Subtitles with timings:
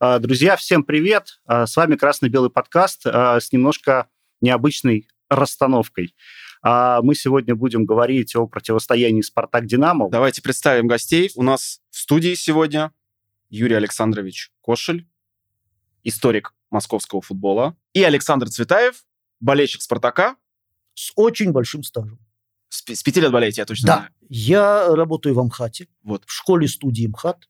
[0.00, 1.40] А, друзья, всем привет!
[1.44, 4.08] А, с вами «Красно-белый подкаст» а, с немножко
[4.40, 6.14] необычной расстановкой.
[6.62, 10.08] Мы сегодня будем говорить о противостоянии «Спартак-Динамо».
[10.08, 11.32] Давайте представим гостей.
[11.34, 12.92] У нас в студии сегодня
[13.48, 15.08] Юрий Александрович Кошель,
[16.04, 19.04] историк московского футбола, и Александр Цветаев,
[19.40, 20.36] болельщик «Спартака».
[20.94, 22.20] С очень большим стажем.
[22.68, 23.96] С, с пяти лет болеете, я точно да.
[23.96, 24.10] знаю.
[24.28, 26.24] Я работаю в Амхате, вот.
[26.24, 27.48] в школе-студии МХАТ.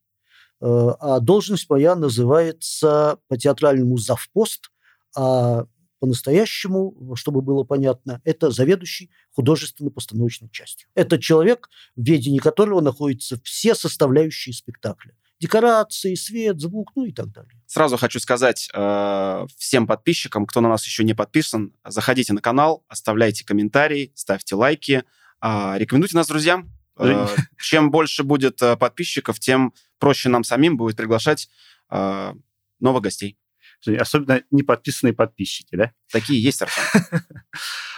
[0.61, 4.71] Э, а должность моя называется по театральному завпост,
[5.15, 5.65] а
[5.99, 10.87] по-настоящему, чтобы было понятно, это заведующий художественно-постановочной частью.
[10.95, 15.15] Это человек, в ведении которого находятся все составляющие спектакля.
[15.41, 17.61] Декорации, свет, звук, ну и так далее.
[17.65, 22.83] Сразу хочу сказать э, всем подписчикам, кто на нас еще не подписан, заходите на канал,
[22.87, 25.03] оставляйте комментарии, ставьте лайки,
[25.41, 26.69] э, рекомендуйте нас друзьям.
[26.97, 31.49] Э, чем больше будет э, подписчиков, тем проще нам самим будет приглашать
[31.91, 32.33] э,
[32.79, 33.37] новых гостей.
[33.85, 35.91] Особенно неподписанные подписчики, да?
[36.11, 36.83] Такие есть, Артем.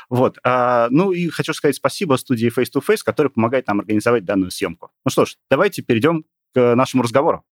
[0.09, 0.39] Вот.
[0.43, 4.51] А, ну и хочу сказать спасибо студии Face to Face, которая помогает нам организовать данную
[4.51, 4.91] съемку.
[5.05, 7.45] Ну что ж, давайте перейдем к нашему разговору.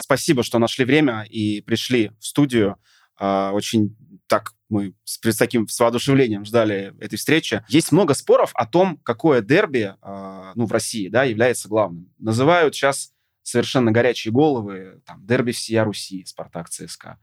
[0.00, 2.76] Спасибо, что нашли время и пришли в студию.
[3.16, 7.64] А, очень так мы с, с таким с воодушевлением ждали этой встречи.
[7.68, 12.10] Есть много споров о том, какое дерби э, ну, в России да, является главным.
[12.18, 17.18] Называют сейчас совершенно горячие головы, там, дерби всея Руси, Спартак, ЦСКА.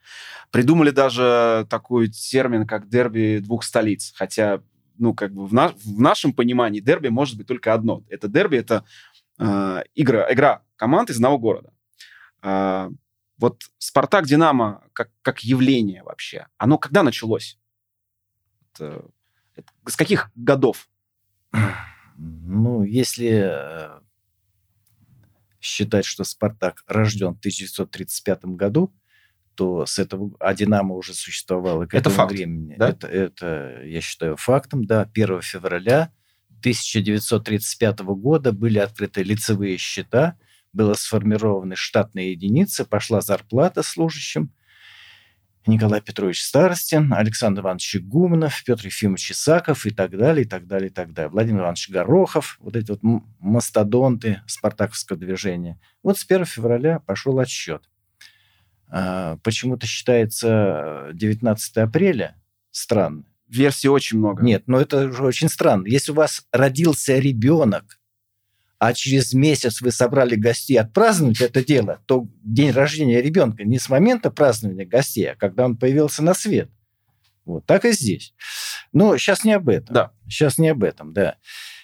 [0.51, 4.61] Придумали даже такой термин, как дерби двух столиц, хотя,
[4.97, 8.03] ну, как бы в, на, в нашем понимании дерби может быть только одно.
[8.09, 8.85] Это дерби, это
[9.37, 11.71] э, игра, игра команд из одного города.
[12.41, 12.89] Э,
[13.37, 17.59] вот Спартак Динамо как, как явление вообще, оно когда началось?
[18.73, 19.05] Это,
[19.55, 20.89] это, с каких годов?
[22.17, 23.99] Ну, если э,
[25.59, 28.93] считать, что Спартак рожден в 1935 году,
[29.55, 32.75] то с этого а Динамо уже существовало к это этому факт, времени.
[32.77, 32.89] Да?
[32.89, 34.85] Это, это, я считаю, фактом.
[34.85, 36.11] Да, 1 февраля
[36.59, 40.37] 1935 года были открыты лицевые счета
[40.75, 44.51] было сформированы штатные единицы, пошла зарплата служащим.
[45.67, 50.89] Николай Петрович Старостин, Александр Иванович Гуманов, Петр Ефимович Исаков и так далее, и так далее,
[50.89, 51.31] и так далее.
[51.31, 52.99] Владимир Иванович Горохов, вот эти вот
[53.39, 55.79] мастодонты спартаковского движения.
[56.03, 57.89] Вот с 1 февраля пошел отсчет.
[58.89, 62.35] А, почему-то считается 19 апреля.
[62.69, 63.23] Странно.
[63.47, 64.43] Версий очень много.
[64.43, 65.87] Нет, но это уже очень странно.
[65.87, 67.99] Если у вас родился ребенок
[68.87, 73.89] а через месяц вы собрали гостей отпраздновать это дело, то день рождения ребенка не с
[73.89, 76.69] момента празднования гостей, а когда он появился на свет.
[77.45, 78.35] Вот так и здесь.
[78.93, 79.93] Но сейчас не об этом.
[79.93, 80.11] Да.
[80.27, 81.37] Сейчас не об этом, да.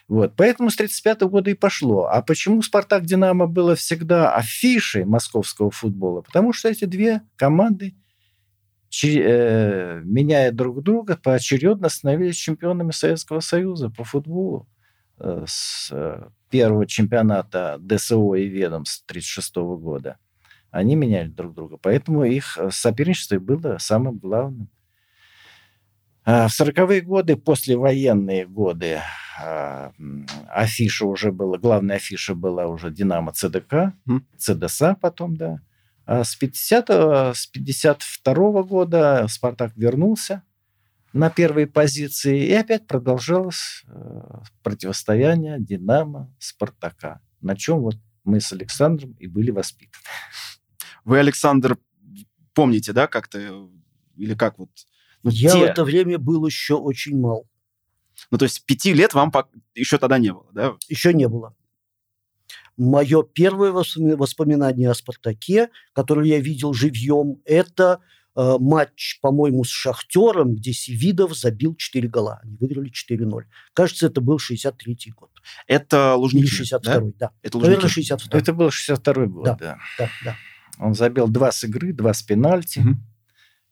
[0.07, 0.35] Вот.
[0.35, 2.06] Поэтому с 1935 года и пошло.
[2.06, 6.22] А почему «Спартак» «Динамо» было всегда афишей московского футбола?
[6.22, 7.95] Потому что эти две команды,
[9.03, 14.67] э, меняя друг друга, поочередно становились чемпионами Советского Союза по футболу.
[15.19, 20.17] Э, с э, первого чемпионата ДСО и ведомств 1936 года,
[20.69, 21.78] они меняли друг друга.
[21.81, 24.69] Поэтому их э, соперничество было самым главным.
[26.23, 29.00] А в 40-е годы, послевоенные годы,
[29.41, 29.91] а,
[30.50, 33.94] афиша уже была, главная афиша была уже «Динамо ЦДК»,
[34.38, 35.61] ЦДСА потом, да.
[36.06, 36.90] А с 50
[37.35, 40.44] с 52 года «Спартак» вернулся
[41.13, 42.45] на первые позиции.
[42.45, 44.22] И опять продолжалось э,
[44.63, 50.03] противостояние Динамо, Спартака, на чем вот мы с Александром и были воспитаны.
[51.03, 51.77] Вы, Александр,
[52.53, 53.69] помните, да, как-то,
[54.16, 54.69] или как вот?
[55.23, 55.59] Ну, Я те...
[55.59, 57.47] в это время был еще очень мал.
[58.29, 59.31] Ну, то есть пяти лет вам
[59.73, 60.75] еще тогда не было, да?
[60.88, 61.55] Еще не было.
[62.78, 68.01] Мое первое воспоминание о «Спартаке», которое я видел живьем, это
[68.33, 72.39] Э, матч, по-моему, с «Шахтером», где Севидов забил 4 гола.
[72.43, 73.43] Они выиграли 4-0.
[73.73, 75.31] Кажется, это был 63-й год.
[75.67, 77.28] Это Лужники, Или 62-й, да?
[77.28, 77.31] да.
[77.41, 77.72] Это Лужники.
[77.72, 79.55] Наверное, 62 Это был 62-й год, да.
[79.59, 80.35] Да, да, да.
[80.79, 82.79] Он забил два с игры, два с пенальти.
[82.79, 82.97] Угу.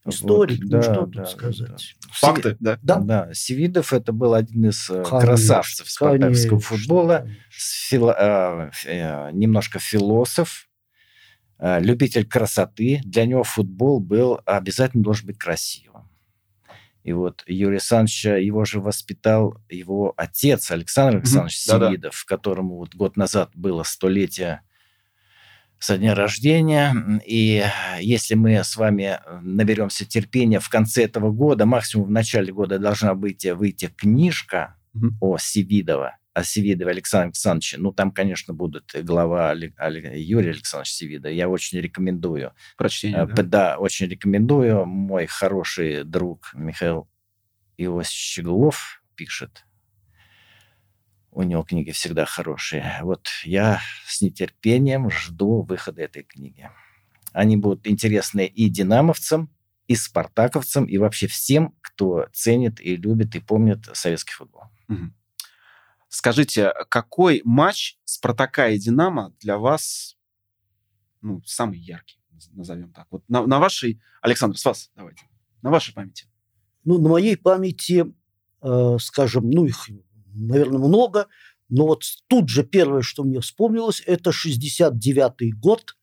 [0.08, 1.96] Историк, вот, ну да, что да, тут сказать.
[2.02, 2.10] Да.
[2.14, 2.80] Факты, да.
[2.82, 3.00] да.
[3.00, 7.42] Да, Севидов это был один из э, конечно, красавцев спартакского конечно, футбола, конечно.
[7.50, 10.69] Фило, э, э, немножко философ,
[11.60, 13.02] любитель красоты.
[13.04, 16.10] Для него футбол был обязательно должен быть красивым.
[17.04, 21.90] И вот Юрий Александрович, его же воспитал его отец Александр Александрович mm-hmm.
[21.90, 22.36] Семидов, да-да.
[22.36, 24.62] которому вот год назад было столетие
[25.80, 26.94] со дня рождения.
[27.26, 27.64] И
[28.00, 33.16] если мы с вами наберемся терпения, в конце этого года, максимум в начале года должна
[33.16, 35.10] быть, выйти книжка mm-hmm.
[35.22, 41.30] о Севидова– Севидова Александра Александровича, ну, там, конечно, будут глава Юрий Александрович Севида.
[41.30, 42.54] Я очень рекомендую.
[42.78, 43.44] Прочтение, да?
[43.44, 44.86] Да, очень рекомендую.
[44.86, 47.10] Мой хороший друг Михаил
[47.78, 49.66] Иосифович Щеглов пишет.
[51.32, 53.00] У него книги всегда хорошие.
[53.02, 56.70] Вот я с нетерпением жду выхода этой книги.
[57.34, 59.50] Они будут интересны и динамовцам,
[59.88, 64.64] и спартаковцам, и вообще всем, кто ценит и любит и помнит советский футбол.
[64.88, 65.12] Угу.
[66.10, 70.18] Скажите, какой матч Спартака и Динамо для вас
[71.22, 72.20] ну, самый яркий,
[72.52, 73.08] назовем так?
[73.12, 75.30] Вот на, на вашей, Александр, с вас давайте,
[75.62, 76.26] на вашей памяти.
[76.84, 78.12] Ну, на моей памяти,
[78.62, 79.88] э, скажем, ну, их,
[80.34, 81.28] наверное, много,
[81.70, 85.96] но вот тут же первое, что мне вспомнилось, это 69-й год.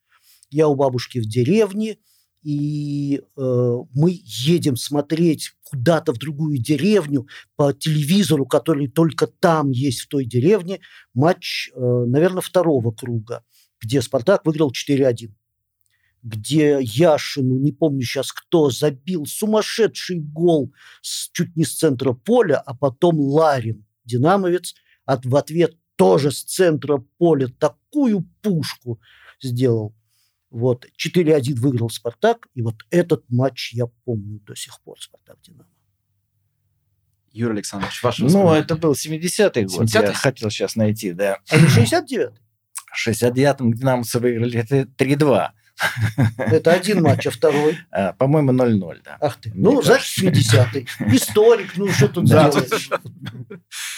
[0.51, 1.99] Я у бабушки в деревне,
[2.47, 3.21] и э,
[3.93, 7.27] мы едем смотреть куда-то в другую деревню
[7.57, 10.79] по телевизору, который только там есть в той деревне,
[11.13, 13.43] матч, э, наверное, второго круга,
[13.81, 15.33] где «Спартак» выиграл 4-1
[16.23, 22.57] где Яшину, не помню сейчас кто, забил сумасшедший гол с, чуть не с центра поля,
[22.67, 29.01] а потом Ларин, динамовец, от, в ответ тоже с центра поля такую пушку
[29.41, 29.95] сделал.
[30.51, 35.69] Вот, 4-1 выиграл «Спартак», и вот этот матч я помню до сих пор, «Спартак-Динамо».
[37.33, 41.41] Юрий Александрович, ваш Ну, это был 70-й год, 70 я хотел сейчас найти, да.
[41.51, 42.31] А не 69-й?
[42.93, 45.51] В 69-м «Динамовцы» выиграли это 3-2.
[46.39, 47.79] Это один матч, а второй?
[47.91, 49.19] А, по-моему, 0-0, да.
[49.21, 49.53] Ах ты.
[49.55, 50.87] ну, значит, 70-й.
[51.15, 52.91] Историк, ну, что тут да, делаешь?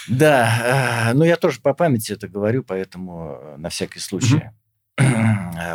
[0.09, 4.41] Да, ну, я тоже по памяти это говорю, поэтому э, на всякий случай.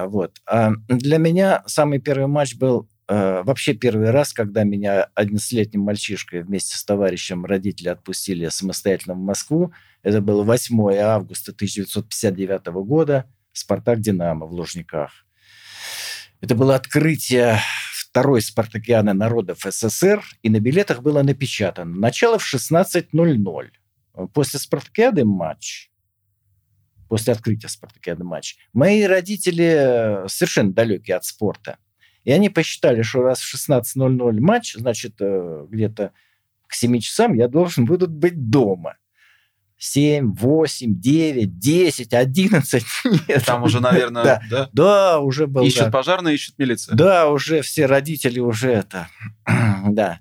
[0.06, 0.40] Вот.
[0.46, 6.42] А для меня самый первый матч был э, вообще первый раз, когда меня 11-летним мальчишкой
[6.42, 9.72] вместе с товарищем родители отпустили самостоятельно в Москву.
[10.02, 13.26] Это было 8 августа 1959 года.
[13.52, 15.24] «Спартак Динамо» в Лужниках.
[16.40, 17.60] Это было открытие
[17.92, 23.70] второй спартакианы народов СССР, и на билетах было напечатано «Начало в 16.00».
[24.32, 25.90] После спартакиады матч
[27.14, 28.56] после открытия «Спартакиады» матч.
[28.72, 31.78] Мои родители э, совершенно далекие от спорта.
[32.24, 36.10] И они посчитали, что раз в 16.00 матч, значит, э, где-то
[36.66, 38.96] к 7 часам я должен буду быть дома.
[39.76, 42.84] 7, 8, 9, 10, 11.
[43.28, 43.44] Нет.
[43.46, 44.70] Там уже, наверное, да, да?
[44.72, 45.62] да уже был.
[45.62, 45.90] Ищут да.
[45.92, 46.96] пожарные, ищут милиция.
[46.96, 49.06] Да, уже все родители уже это,
[49.88, 50.18] да.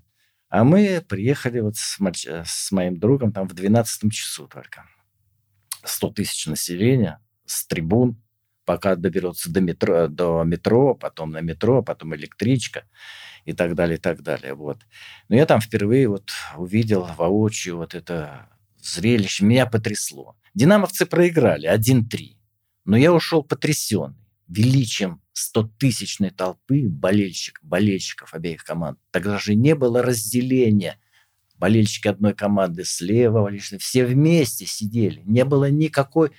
[0.50, 1.98] А мы приехали вот с,
[2.45, 4.84] с моим другом там в 12 часу только.
[5.83, 8.21] 100 тысяч населения с трибун,
[8.65, 12.85] пока доберется до метро, до метро, потом на метро, потом электричка
[13.45, 14.53] и так далее, и так далее.
[14.53, 14.80] Вот.
[15.30, 19.45] Но я там впервые вот увидел воочию вот это зрелище.
[19.45, 20.35] Меня потрясло.
[20.53, 22.38] Динамовцы проиграли 1-3.
[22.85, 24.15] Но я ушел потрясенный
[24.47, 29.00] величием 100-тысячной толпы болельщик, болельщиков обеих команд.
[29.12, 31.00] Тогда же не было разделения
[31.58, 35.22] болельщики одной команды слева, болельщики, все вместе сидели.
[35.26, 36.32] Не было никакой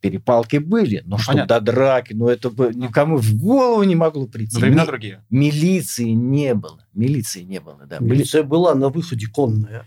[0.00, 4.26] перепалки были, но ну, что до драки, ну это бы никому в голову не могло
[4.26, 4.58] прийти.
[4.58, 5.24] времена Ми- другие.
[5.30, 7.98] Милиции не было, милиции не было, да.
[8.00, 9.86] Милиция была на выходе конная.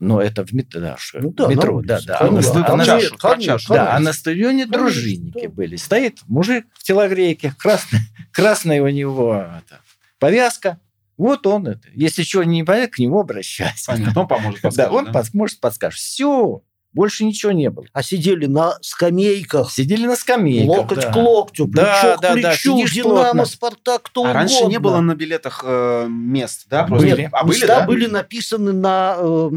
[0.00, 2.18] Но это в метро, да, ну, да, метро, да, да.
[2.18, 3.72] А, на, а, на, чашу, конечно, чашу.
[3.72, 5.48] Да, а на стадионе конечно, дружинники да.
[5.48, 5.76] были.
[5.76, 8.00] Стоит мужик в телогрейке, красный,
[8.32, 9.80] красная у него это,
[10.18, 10.80] повязка,
[11.16, 11.88] вот он это.
[11.94, 13.92] Если что не понятно, к нему обращайся.
[13.92, 14.90] Понятно, он поможет, подскажет.
[14.90, 15.22] Да, он да?
[15.32, 15.98] может подскажет.
[15.98, 17.86] Все, больше ничего не было.
[17.92, 19.72] А сидели на скамейках.
[19.72, 20.76] Сидели на скамейках.
[20.76, 21.12] Локоть да.
[21.12, 23.44] к локтю, плечо да, к да, плечу, да, Динамо, плотно.
[23.46, 24.40] Спартак, кто а угодно.
[24.40, 26.84] раньше не было на билетах э, мест, да?
[26.84, 27.08] Просто...
[27.08, 27.28] Были.
[27.32, 27.86] А были, Места да?
[27.86, 29.50] были написаны на э,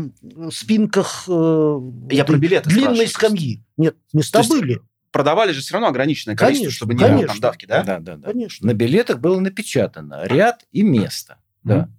[0.51, 1.79] спинках э,
[2.11, 3.61] Я про билеты длинной скамьи.
[3.77, 4.79] Нет, места были
[5.11, 7.19] продавали же все равно ограниченное количество, конечно, чтобы не конечно.
[7.19, 7.83] было там давки, да?
[7.83, 8.31] Да, да, да.
[8.33, 8.67] Конечно.
[8.67, 11.37] На билетах было напечатано ряд и место.
[11.65, 11.89] Да.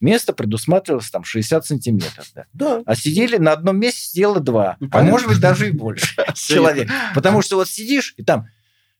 [0.00, 2.26] Место предусматривалось там 60 сантиметров.
[2.34, 2.46] Да.
[2.54, 2.82] Да.
[2.86, 4.78] А сидели на одном месте, сидело два.
[4.80, 6.88] Ну, а может быть, даже и больше человек.
[7.14, 8.48] Потому что вот сидишь, и там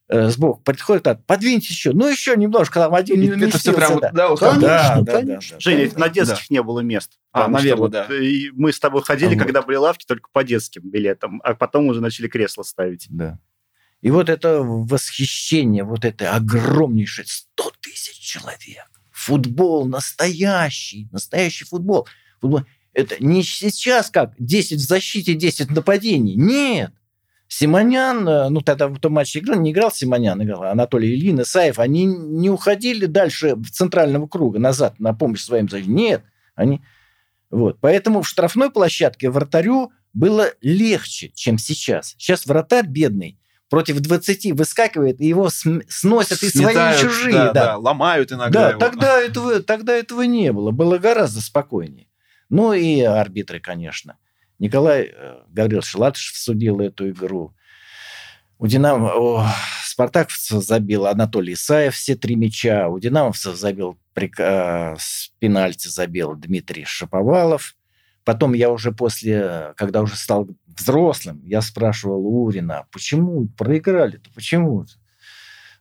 [0.08, 3.98] э, сбоку подходит, так, подвиньте еще, ну еще немножко, там один не Это все прям,
[3.98, 4.10] да.
[4.12, 5.56] Да, вот конечно, да, да, конечно.
[5.56, 6.54] Да, Женя, на детских да.
[6.54, 7.18] не было мест.
[7.32, 8.06] А, наверное, вот, да.
[8.14, 9.68] И мы с тобой ходили, а когда вот.
[9.68, 13.06] были лавки, только по детским билетам, а потом уже начали кресла ставить.
[13.08, 13.38] Да.
[14.02, 22.08] И вот это восхищение, вот это огромнейшее, 100 тысяч человек футбол настоящий, настоящий футбол.
[22.40, 22.62] футбол.
[22.92, 26.34] Это не сейчас как 10 в защите, 10 в нападении.
[26.34, 26.92] Нет.
[27.46, 31.80] Симонян, э, ну тогда в том матче играл, не играл Симонян, играл Анатолий Ильин, Исаев,
[31.80, 35.96] они не уходили дальше центрального круга, назад, на помощь своим защитникам.
[35.96, 36.22] Нет,
[36.54, 36.80] они...
[37.50, 37.78] Вот.
[37.80, 42.14] Поэтому в штрафной площадке вратарю было легче, чем сейчас.
[42.16, 43.39] Сейчас вратарь бедный
[43.70, 47.32] против 20 выскакивает, и его сносят и свои, и чужие.
[47.32, 47.52] Да, да.
[47.52, 48.80] да, ломают иногда Да, его.
[48.80, 50.72] Тогда, этого, тогда этого не было.
[50.72, 52.08] Было гораздо спокойнее.
[52.50, 54.18] Ну и арбитры, конечно.
[54.58, 57.54] Николай э, Гаврилович Латышев судил эту игру.
[58.58, 59.12] У Динамо...
[59.14, 59.46] О,
[59.84, 62.88] спартаковцев забил Анатолий Исаев все три мяча.
[62.88, 67.76] У динамовцев забил э, с пенальти забил Дмитрий Шаповалов.
[68.24, 70.48] Потом я уже после, когда уже стал
[70.78, 74.86] взрослым, я спрашивал Урина, почему проиграли-то, почему?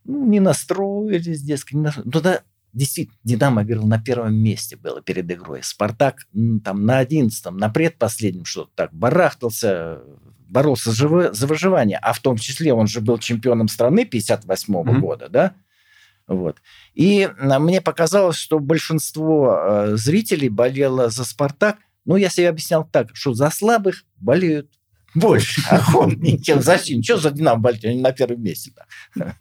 [0.05, 2.13] Ну, не настроились, дескать, не настроились.
[2.13, 2.41] Ну, да,
[2.73, 5.61] действительно, Динамо говорил, на первом месте было перед игрой.
[5.63, 6.27] Спартак
[6.63, 10.01] там на одиннадцатом, на предпоследнем что-то так барахтался,
[10.47, 11.97] боролся за выживание.
[12.01, 14.99] А в том числе он же был чемпионом страны 58 -го mm-hmm.
[14.99, 15.53] года, да?
[16.27, 16.61] Вот.
[16.93, 22.87] И а, мне показалось, что большинство э, зрителей болело за «Спартак», ну, я себе объяснял
[22.87, 24.71] так, что за слабых болеют
[25.15, 27.05] больше охотнее, чем за сильных.
[27.05, 27.69] Что за Динамо?
[27.83, 28.71] Они на первом месте.
[29.15, 29.35] Да.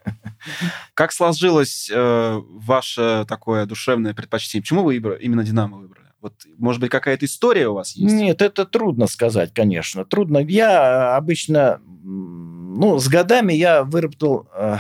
[0.95, 4.63] Как сложилось э, ваше такое душевное предпочтение?
[4.63, 6.09] Почему вы именно Динамо выбрали?
[6.21, 8.13] Вот, может быть, какая-то история у вас есть?
[8.13, 10.05] Нет, это трудно сказать, конечно.
[10.05, 10.39] Трудно.
[10.39, 14.79] Я обычно, ну, с годами я выработал э,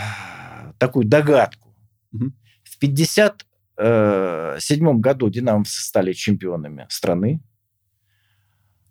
[0.78, 1.74] такую догадку.
[2.12, 2.32] Угу.
[2.64, 3.44] В 57
[3.76, 7.40] э, году динамовцы стали чемпионами страны.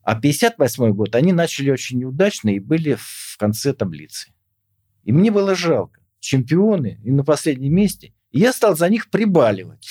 [0.08, 4.32] А 58 год они начали очень неудачно и были в конце таблицы.
[5.04, 6.00] И мне было жалко.
[6.22, 8.14] Чемпионы и на последнем месте.
[8.32, 9.86] И я стал за них прибаливать.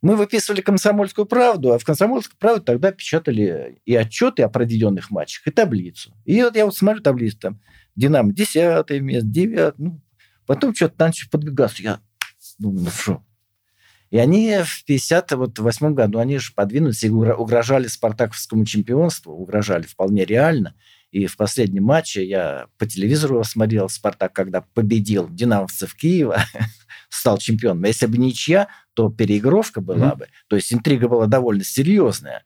[0.00, 5.46] Мы выписывали «Комсомольскую правду», а в «Комсомольской правде» тогда печатали и отчеты о проведенных матчах,
[5.46, 6.14] и таблицу.
[6.24, 7.60] И вот я вот смотрю таблицу, там,
[7.94, 10.00] «Динамо» 10 место, 9 ну,
[10.46, 11.82] потом что-то начали подвигаться.
[11.82, 12.00] Я
[12.58, 13.22] думаю, ну что,
[14.12, 20.74] и они в 58 году, они же подвинулись и угрожали спартаковскому чемпионству, угрожали вполне реально.
[21.12, 26.44] И в последнем матче я по телевизору смотрел Спартак, когда победил динамовцев Киева,
[27.08, 27.84] стал чемпионом.
[27.84, 30.18] Если бы ничья, то переигровка была mm-hmm.
[30.18, 30.28] бы.
[30.48, 32.44] То есть интрига была довольно серьезная.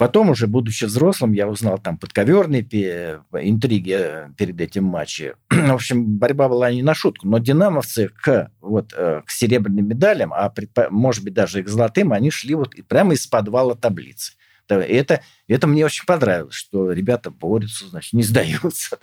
[0.00, 5.34] Потом уже, будучи взрослым, я узнал там подковерные интриги э, перед этим матчем.
[5.50, 7.28] В общем, борьба была не на шутку.
[7.28, 10.50] Но динамовцы к, вот, э, к серебряным медалям, а
[10.88, 14.32] может быть даже и к золотым, они шли вот прямо из подвала таблицы.
[14.68, 18.98] Это, это мне очень понравилось, что ребята борются, значит, не сдаются.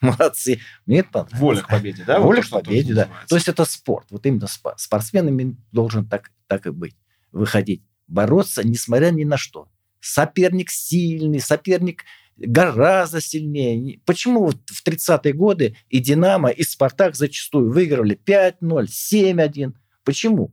[0.00, 0.58] Молодцы.
[0.86, 1.40] Мне это понравилось.
[1.40, 2.18] Воля к победе, да?
[2.18, 3.08] Воля вот к победе, да.
[3.28, 4.08] То есть это спорт.
[4.10, 6.96] Вот именно спортсменами должен так, так и быть.
[7.30, 7.84] Выходить.
[8.08, 9.68] Бороться, несмотря ни на что
[10.02, 12.04] соперник сильный, соперник
[12.36, 14.00] гораздо сильнее.
[14.04, 19.72] Почему в 30-е годы и «Динамо», и «Спартак» зачастую выигрывали 5-0, 7-1?
[20.04, 20.52] Почему?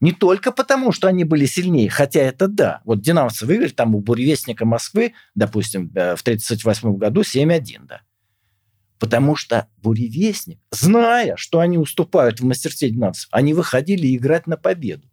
[0.00, 2.82] Не только потому, что они были сильнее, хотя это да.
[2.84, 8.02] Вот «Динамовцы» выиграли там у «Буревестника Москвы», допустим, э, в 1938 году 7-1, да.
[8.98, 15.08] Потому что «Буревестник», зная, что они уступают в мастерстве «Динамовцев», они выходили играть на победу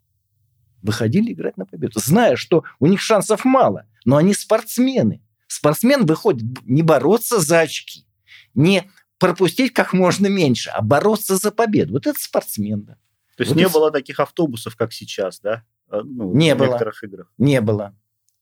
[0.84, 5.22] выходили играть на победу, зная, что у них шансов мало, но они спортсмены.
[5.48, 8.06] Спортсмен выходит не бороться за очки,
[8.54, 11.94] не пропустить как можно меньше, а бороться за победу.
[11.94, 12.94] Вот это спортсмен, да.
[13.38, 13.74] То есть вот не это...
[13.74, 15.63] было таких автобусов, как сейчас, да?
[15.90, 16.68] А, ну, не в было.
[16.68, 17.32] некоторых играх.
[17.38, 17.96] Не было.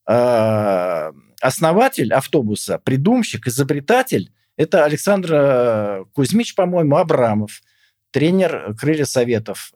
[0.05, 7.62] А, основатель автобуса, придумщик, изобретатель– это Александр Кузьмич, по-моему, Абрамов,
[8.12, 9.71] тренер крылья советов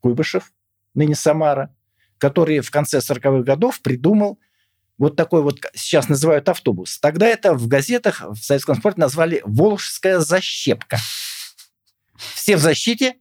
[0.00, 0.52] Куйбышев,
[0.94, 1.74] ныне Самара,
[2.18, 4.38] который в конце 40-х годов придумал
[4.98, 6.98] вот такой вот, сейчас называют автобус.
[6.98, 10.98] Тогда это в газетах в советском спорте назвали «Волжская защепка».
[12.34, 13.16] Все в защите,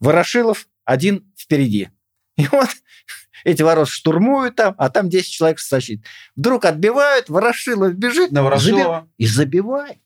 [0.00, 1.88] Ворошилов один впереди.
[2.36, 2.68] И вот
[3.44, 6.02] эти ворот штурмуют там, а там 10 человек в защите.
[6.36, 9.08] Вдруг отбивают, Ворошилов бежит На Ворошилова.
[9.16, 9.98] и забивает.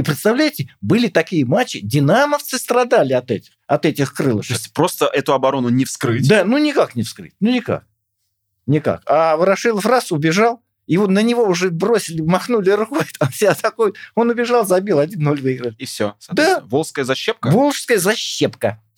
[0.00, 4.56] И представляете, были такие матчи, динамовцы страдали от этих, от этих крылышек.
[4.56, 6.26] То есть просто эту оборону не вскрыть?
[6.26, 7.84] Да, ну никак не вскрыть, ну никак.
[8.64, 9.02] Никак.
[9.04, 13.96] А Ворошилов раз убежал, и вот на него уже бросили, махнули рукой, там все атакуют.
[14.14, 15.72] Он убежал, забил, 1-0 выиграл.
[15.76, 16.16] И все.
[16.30, 16.62] Да.
[16.64, 17.50] Волжская защепка?
[17.50, 18.82] Волжская защепка.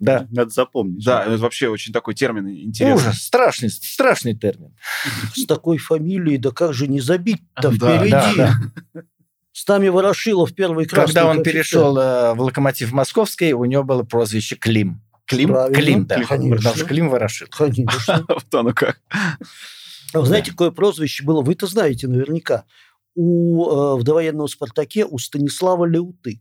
[0.00, 0.28] Да.
[0.30, 1.04] Надо запомнить.
[1.04, 3.08] Да, это вообще очень такой термин интересный.
[3.08, 4.76] Ужас, страшный, страшный термин.
[5.34, 8.46] С такой фамилией, да как же не забить-то впереди?
[9.66, 9.78] Да, да.
[9.78, 11.52] С нами Ворошилов первый красный Когда он офицер.
[11.52, 15.02] перешел э, в «Локомотив Московский», у него было прозвище Клим.
[15.26, 15.50] Клим?
[15.50, 15.76] Правильно.
[15.76, 16.24] Клим, да.
[16.24, 16.56] Конечно.
[16.56, 17.46] Потому что Клим Ворошил.
[17.50, 18.24] Конечно.
[18.28, 19.00] Вот оно как.
[20.14, 21.42] Вы знаете, какое прозвище было?
[21.42, 22.64] Вы это знаете наверняка.
[23.14, 26.40] У, э, в довоенном «Спартаке» у Станислава Леуты.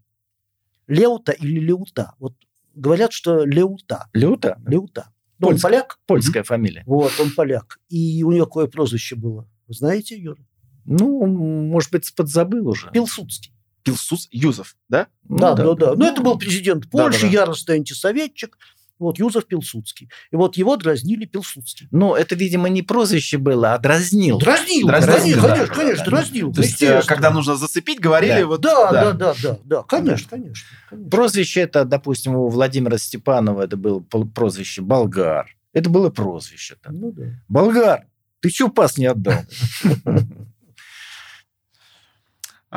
[0.87, 2.13] Леута или Леута?
[2.19, 2.33] Вот
[2.75, 4.07] говорят, что Леута.
[4.13, 4.57] Леута?
[4.65, 5.09] Леута.
[5.39, 5.99] Ну, он поляк?
[6.05, 6.83] Польская фамилия.
[6.85, 7.79] Вот, он поляк.
[7.89, 9.47] И у него какое прозвище было?
[9.67, 10.39] Вы знаете, Юра?
[10.87, 12.89] Ну, может быть, подзабыл уже.
[12.91, 13.53] Пилсудский.
[13.83, 15.07] Пилсус Юзов, да?
[15.23, 15.95] Да, Ну, да, да.
[15.95, 17.33] Но это был президент Польши, Да-да-да.
[17.41, 18.57] яростный антисоветчик.
[18.99, 20.09] Вот, Юзов Пилсудский.
[20.31, 21.87] И вот его дразнили Пилсудский.
[21.91, 24.39] Ну, это, видимо, не прозвище было, а дразнил.
[24.39, 26.11] Дразнил, Дразнил, дразнил, да, конечно, да, конечно, да.
[26.11, 26.53] дразнил.
[26.53, 28.45] То есть, э, когда нужно зацепить, говорили Да.
[28.47, 28.61] вот...
[28.61, 30.65] Да, да, да, да, да, конечно, конечно.
[30.89, 31.09] конечно.
[31.11, 35.55] Прозвище это, допустим, у Владимира Степанова это было прозвище «Болгар».
[35.73, 36.75] Это было прозвище.
[36.81, 36.99] там.
[36.99, 37.25] Ну да.
[37.47, 38.07] «Болгар,
[38.39, 39.41] ты чё пас не отдал?»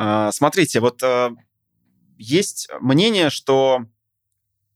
[0.03, 1.29] А, Смотрите, вот э,
[2.17, 3.85] есть мнение, что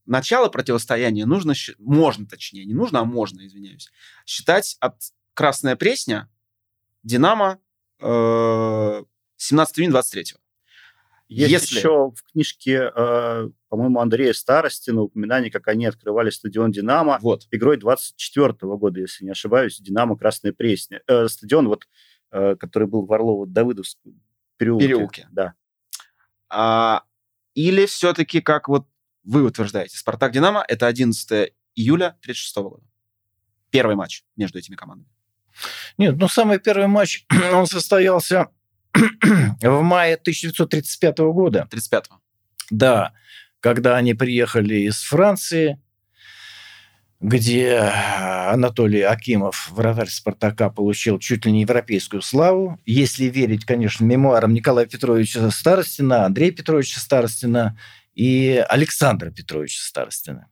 [0.06, 3.90] начало противостояния нужно, можно точнее, не нужно, а можно, извиняюсь,
[4.28, 4.96] считать от
[5.34, 6.30] Красная Пресня,
[7.02, 7.58] Динамо,
[8.00, 9.04] э,
[9.38, 10.36] 17 июня 23
[11.28, 17.18] Есть Если- еще в книжке, э, по-моему, Андрея Старостина упоминание, как они открывали стадион «Динамо»
[17.24, 17.48] Вот.
[17.50, 21.02] игрой 24 года, если не ошибаюсь, «Динамо Красная Пресня».
[21.08, 21.88] Э, стадион, вот,
[22.30, 24.20] э, который был в Орлово-Давыдовском
[24.58, 24.88] переулке.
[24.88, 25.28] Переулке.
[25.32, 25.54] Да.
[26.50, 27.04] А,
[27.54, 28.88] или все-таки, как вот
[29.24, 32.84] вы утверждаете, Спартак-Динамо это 11 июля 36 года.
[33.72, 35.10] Первый матч между этими командами.
[35.98, 38.50] Нет, ну, самый первый матч, он состоялся
[38.94, 41.68] в мае 1935 года.
[41.72, 42.20] 35-го.
[42.70, 43.14] Да,
[43.60, 45.82] когда они приехали из Франции,
[47.26, 52.80] где Анатолий Акимов, вратарь «Спартака», получил чуть ли не европейскую славу.
[52.86, 57.80] Если верить, конечно, мемуарам Николая Петровича Старостина, Андрея Петровича Старостина
[58.14, 60.50] и Александра Петровича Старостина,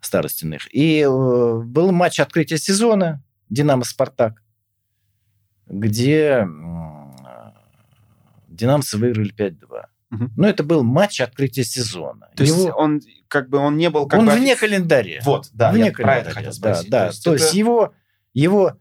[0.00, 0.66] Старостиных.
[0.74, 4.42] И э, был матч открытия сезона «Динамо-Спартак»,
[5.68, 7.14] где м,
[8.48, 9.84] «Динамцы» выиграли 5-2.
[10.10, 10.32] Мгм.
[10.36, 12.28] Но это был матч открытия сезона.
[12.36, 14.32] То есть Его- он как бы он не был как он бы...
[14.32, 15.20] вне календаря.
[15.24, 16.90] Вот, да, вне я про это календаря, хотел да, спросить.
[16.90, 17.92] Да, То то есть есть, это- его,
[18.34, 18.72] его,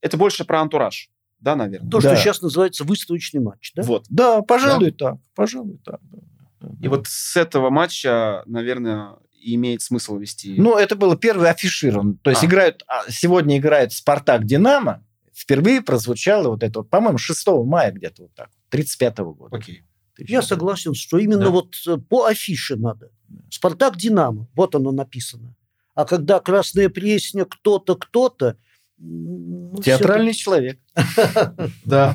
[0.00, 1.10] Это больше про антураж,
[1.40, 1.90] да, наверное?
[1.90, 2.14] То, Да.
[2.14, 3.82] что сейчас называется выставочный матч, да?
[3.82, 4.06] Вот.
[4.08, 6.00] да, пожалуй, так, пожалуй, так.
[6.02, 6.18] да,
[6.60, 6.90] да, И да.
[6.90, 10.54] вот с этого матча, наверное, имеет смысл вести.
[10.58, 12.16] Ну, это было первый афиширован.
[12.18, 12.46] То есть А.
[12.46, 15.04] играют, а, сегодня играет Спартак Динамо.
[15.32, 19.56] Впервые прозвучало вот это, вот, по-моему, 6 мая где-то вот так, 35 года.
[19.56, 19.82] Окей.
[20.18, 21.50] Я согласен, что именно Да.
[21.50, 23.10] вот э, по афише надо.
[23.50, 25.54] Спартак Динамо, вот оно написано.
[25.94, 28.56] А когда Красная Пресня кто-то, кто-то...
[28.98, 30.78] ну, Театральный человек.
[31.84, 32.14] Да,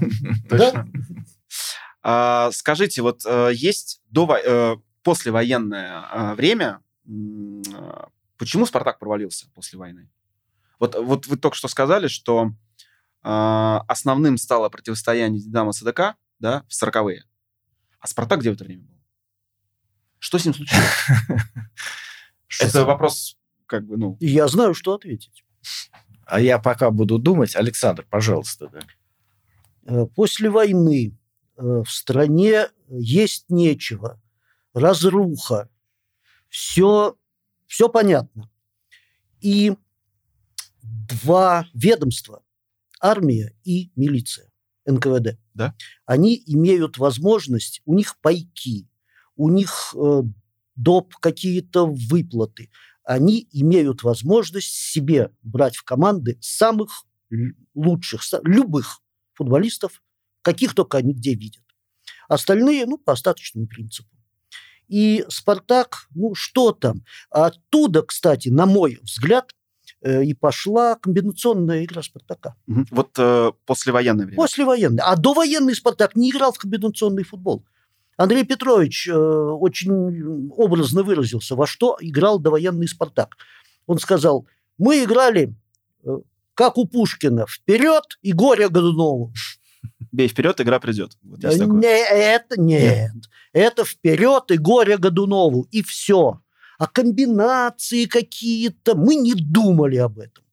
[0.49, 0.87] точно.
[2.01, 6.79] А, Скажите, вот э, есть э, послевоенное время,
[8.37, 10.09] почему Спартак провалился после войны?
[10.79, 12.51] Вот, вот вы только что сказали, что
[13.23, 13.27] э,
[13.87, 17.23] основным стало противостояние Динамо СДК, да, в 40-е.
[18.03, 18.99] А Спартак где в это время был?
[20.19, 20.83] Что с ним случилось?
[22.59, 25.45] Это вопрос, как бы, ну, я знаю, что ответить.
[26.25, 27.55] А я пока буду думать.
[27.55, 28.67] Александр, пожалуйста.
[28.67, 28.79] Да.
[29.85, 31.17] Э, После войны
[31.55, 34.21] э, в стране есть нечего,
[34.73, 35.69] разруха,
[36.49, 37.17] все,
[37.67, 38.51] все понятно.
[39.39, 39.77] И
[40.81, 42.43] два ведомства,
[42.99, 44.51] армия и милиция,
[44.85, 45.75] НКВД, Да.
[46.05, 48.87] они имеют возможность, у них пайки,
[49.35, 50.21] у них э,
[50.75, 51.15] доп.
[51.17, 52.69] какие-то выплаты,
[53.03, 57.05] они имеют возможность себе брать в команды самых
[57.73, 58.99] лучших, любых
[59.33, 60.01] футболистов,
[60.41, 61.63] каких только они где видят.
[62.27, 64.09] Остальные, ну, по остаточному принципу.
[64.87, 67.03] И «Спартак», ну, что там?
[67.29, 69.51] Оттуда, кстати, на мой взгляд,
[70.03, 72.55] и пошла комбинационная игра «Спартака».
[72.67, 72.87] мгм.
[72.91, 74.37] вот э, послевоенное время.
[74.37, 75.03] Послевоенный.
[75.03, 77.63] А довоенный «Спартак» не играл в комбинационный футбол.
[78.17, 83.37] Андрей Петрович э, очень образно выразился, во что играл довоенный «Спартак».
[83.87, 84.45] Он сказал,
[84.77, 85.55] мы играли,
[86.03, 86.17] э,
[86.53, 89.33] как у Пушкина, вперед и горе Годунову.
[90.11, 91.17] Бей вперед, игра придет.
[91.23, 91.65] Вот такое.
[91.67, 93.11] Не, это нет.
[93.51, 95.67] Это вперед и горе Годунову.
[95.71, 96.39] И все.
[96.77, 100.43] А комбинации какие-то, мы не думали об этом.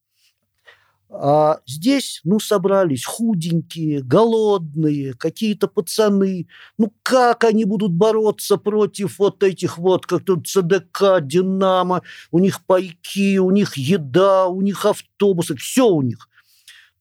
[1.12, 6.46] А здесь, ну, собрались худенькие, голодные, какие-то пацаны.
[6.78, 12.64] Ну, как они будут бороться против вот этих вот, как тут ЦДК, Динамо, у них
[12.64, 16.28] пайки, у них еда, у них автобусы, все у них.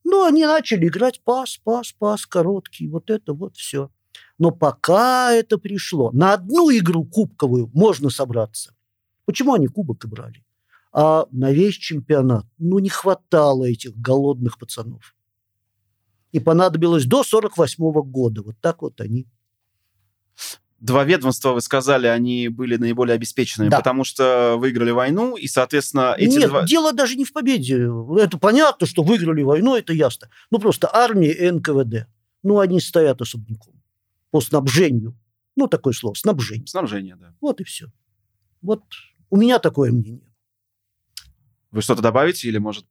[0.03, 3.91] Ну, они начали играть пас, пас, пас, короткий, вот это вот все.
[4.39, 8.73] Но пока это пришло, на одну игру кубковую можно собраться.
[9.29, 10.43] Почему они кубок и брали?
[10.91, 15.15] А на весь чемпионат, ну, не хватало этих голодных пацанов.
[16.31, 18.41] И понадобилось до 48 года.
[18.41, 19.27] Вот так вот они.
[20.79, 23.77] Два ведомства, вы сказали, они были наиболее обеспеченными, Да.
[23.77, 26.65] потому что выиграли войну, и, соответственно, эти Нет, два...
[26.65, 27.87] дело даже не в победе.
[28.17, 30.31] Это понятно, что выиграли войну, это ясно.
[30.49, 32.07] Ну, просто армия и НКВД.
[32.41, 33.79] Ну, они стоят особняком.
[34.31, 35.15] По снабжению.
[35.55, 36.65] Ну, такое слово, снабжение.
[36.65, 37.35] Снабжение, да.
[37.41, 37.91] Вот и все.
[38.63, 38.81] Вот
[39.29, 40.33] у меня такое мнение.
[41.71, 42.85] Вы что-то добавите или, может,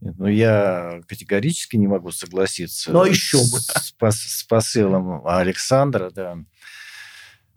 [0.00, 3.58] ну, я категорически не могу согласиться Но еще с, бы.
[3.60, 6.38] с, пос- с посылом Александра, да.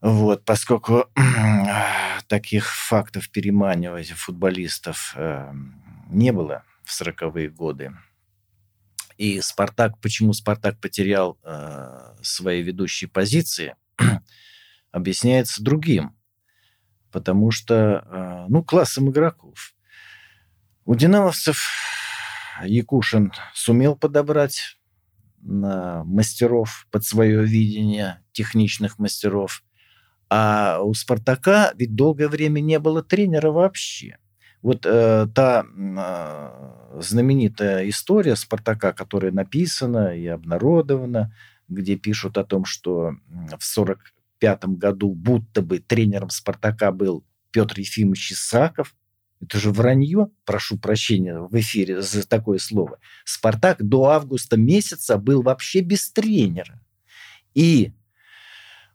[0.02, 1.06] Вот, поскольку
[2.28, 5.54] таких фактов переманивания футболистов э,
[6.10, 7.94] не было в 40-е годы.
[9.18, 13.76] И Спартак, почему Спартак потерял э, свои ведущие позиции,
[14.92, 16.14] объясняется другим.
[17.14, 19.74] Потому что, э, ну, классом игроков.
[20.84, 21.70] У динамовцев
[22.66, 24.78] Якушин сумел подобрать
[25.42, 29.64] мастеров под свое видение, техничных мастеров.
[30.30, 34.18] А у «Спартака» ведь долгое время не было тренера вообще.
[34.62, 41.36] Вот э, та э, знаменитая история «Спартака», которая написана и обнародована,
[41.68, 43.12] где пишут о том, что
[43.60, 43.64] в
[44.44, 48.96] 1945 году будто бы тренером «Спартака» был Петр Ефимович Исаков,
[49.42, 53.00] это же вранье, прошу прощения в эфире за такое слово.
[53.26, 56.82] «Спартак» до августа месяца был вообще без тренера.
[57.54, 57.92] И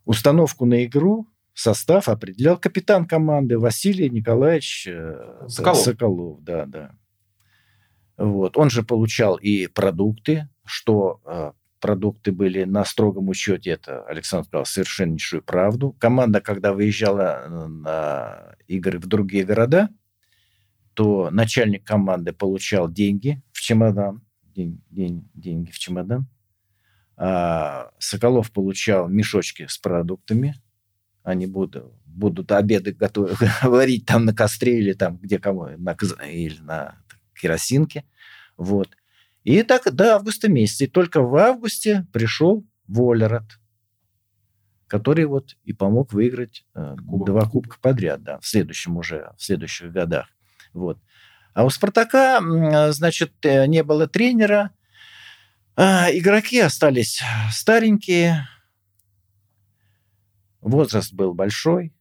[0.05, 5.77] установку на игру состав определял капитан команды Василий Николаевич э, Соколов.
[5.77, 6.91] Соколов да, да.
[8.17, 8.57] Вот.
[8.57, 14.65] Он же получал и продукты, что э, продукты были на строгом учете, это Александр сказал
[14.65, 15.95] совершеннейшую правду.
[15.99, 19.89] Команда, когда выезжала э, на игры в другие города,
[20.93, 26.27] то начальник команды получал деньги в чемодан, день, день, деньги в чемодан,
[27.15, 30.55] а Соколов получал мешочки с продуктами,
[31.23, 35.95] они будут, будут обеды готовы, варить там на костре или там где кому, на,
[36.29, 36.97] или на
[37.33, 38.05] керосинке.
[38.57, 38.89] Вот.
[39.49, 40.83] И так до августа месяца.
[40.83, 43.59] И только в августе пришел Волерот,
[44.85, 47.25] который вот и помог выиграть э, Кубок.
[47.25, 50.27] два кубка подряд, да, в следующем уже, в следующих годах.
[50.71, 50.99] Вот.
[51.55, 54.69] А у «Спартака», значит, э, не было тренера,
[55.75, 57.19] а игроки остались
[57.51, 58.47] старенькие,
[60.61, 61.91] возраст был большой.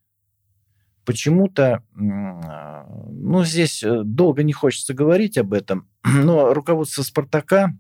[1.09, 7.71] Почему-то, ну, здесь э, долго не хочется говорить об этом, но руководство «Спартака»,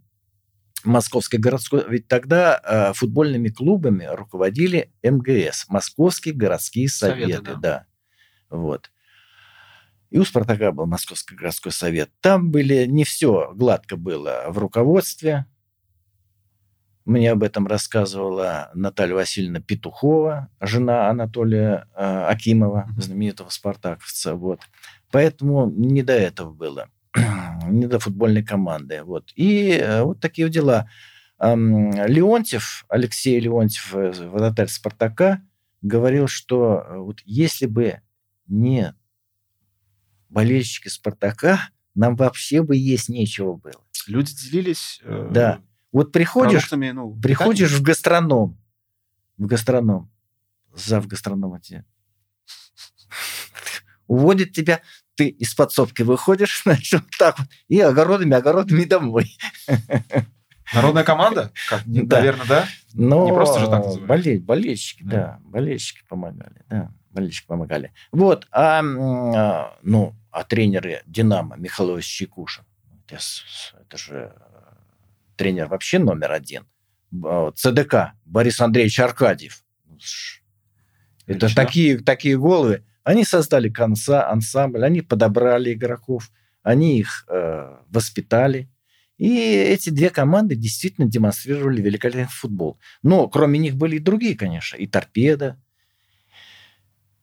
[0.83, 1.85] Московской городской...
[1.91, 7.33] Ведь тогда э, футбольными клубами руководили МГС, Московские городские советы.
[7.33, 7.61] Советы, да.
[7.61, 7.87] да.
[8.49, 8.91] Вот.
[10.09, 12.11] И у «Спартака» был Московский городской совет.
[12.23, 15.45] Там были не все гладко было в руководстве.
[17.09, 23.01] Мне об этом рассказывала Наталья Васильевна Петухова, жена Анатолия э, Акимова, Мгм.
[23.01, 24.35] знаменитого спартаковца.
[24.35, 24.61] Вот.
[25.11, 26.91] Поэтому не до этого было,
[27.67, 29.03] не до футбольной команды.
[29.05, 29.33] Вот.
[29.37, 30.91] И э, вот такие дела.
[31.39, 33.91] Ам, Леонтьев, Алексей Леонтьев,
[34.31, 35.41] вратарь Спартака,
[35.81, 38.03] говорил, что э, вот если бы
[38.49, 38.95] не
[40.29, 43.81] болельщики Спартака, нам вообще бы есть нечего было.
[44.07, 45.61] люди делились э, Да.
[45.93, 48.59] Вот приходишь, ну, приходишь в гастроном,
[49.39, 50.11] в гастроном,
[50.75, 51.85] зав гастронома тебе
[54.07, 54.81] уводит тебя,
[55.17, 59.37] ты из подсобки выходишь, значит, вот так вот, и огородами, огородами домой.
[60.75, 61.53] Народная команда?
[61.69, 62.17] Как, Да.
[62.19, 62.69] Наверное, да?
[62.95, 64.07] Но Не просто же так называют.
[64.11, 65.17] боле- болельщики, Да.
[65.17, 65.39] да.
[65.43, 67.93] болельщики помогали, да, болельщики помогали.
[68.13, 72.65] Вот, а, а, ну, а тренеры «Динамо» Михайлович Чекушин,
[73.07, 74.35] это, с- это же
[75.39, 76.67] тренер вообще номер один.
[77.11, 79.65] Б- ЦДК Борис Андреевич Аркадьев.
[81.27, 82.85] Это такие, такие головы.
[83.05, 86.31] Они создали конца, ансамбль, они подобрали игроков,
[86.63, 88.69] они их э, воспитали.
[89.17, 92.79] И эти две команды действительно демонстрировали великолепный футбол.
[93.03, 94.77] Но кроме них были и другие, конечно.
[94.77, 95.61] И «Торпеда».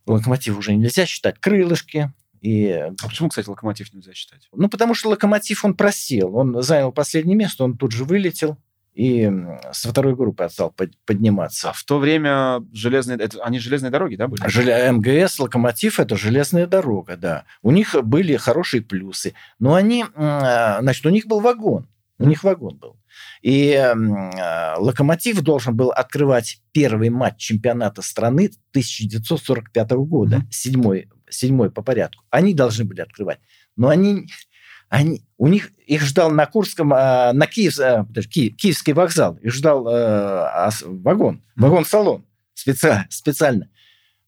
[0.06, 1.40] «Локомотив» уже нельзя считать.
[1.40, 2.12] «Крылышки».
[2.46, 4.48] И, А почему, кстати, локомотив нельзя считать?
[4.54, 6.36] ну, потому что «Локомотив» он просел.
[6.36, 8.58] Он занял последнее место, он тут же вылетел.
[8.94, 9.30] И
[9.74, 11.72] со второй группы стал под- подниматься.
[11.72, 13.18] А в то время железные...
[13.18, 14.42] Это, они железные дороги, да, были?
[14.48, 17.44] Желе- МГС, Локомотив– это железная дорога, да.
[17.62, 19.34] У них были хорошие плюсы.
[19.60, 21.88] Но они, а, значит, у них был вагон.
[22.20, 22.96] У них вагон был.
[23.42, 30.48] И а, Локомотив должен был открывать первый матч чемпионата страны 1945 года, Мгм.
[30.52, 32.24] седьмой, седьмой по порядку.
[32.30, 33.40] Они должны были открывать.
[33.76, 34.28] Но они,
[34.90, 39.36] они, у них их ждал на Курском, а, на Киев, а, подожди, Ки- Киевский вокзал,
[39.38, 43.70] их ждал ас- вагон, вагон-салон специально, специально.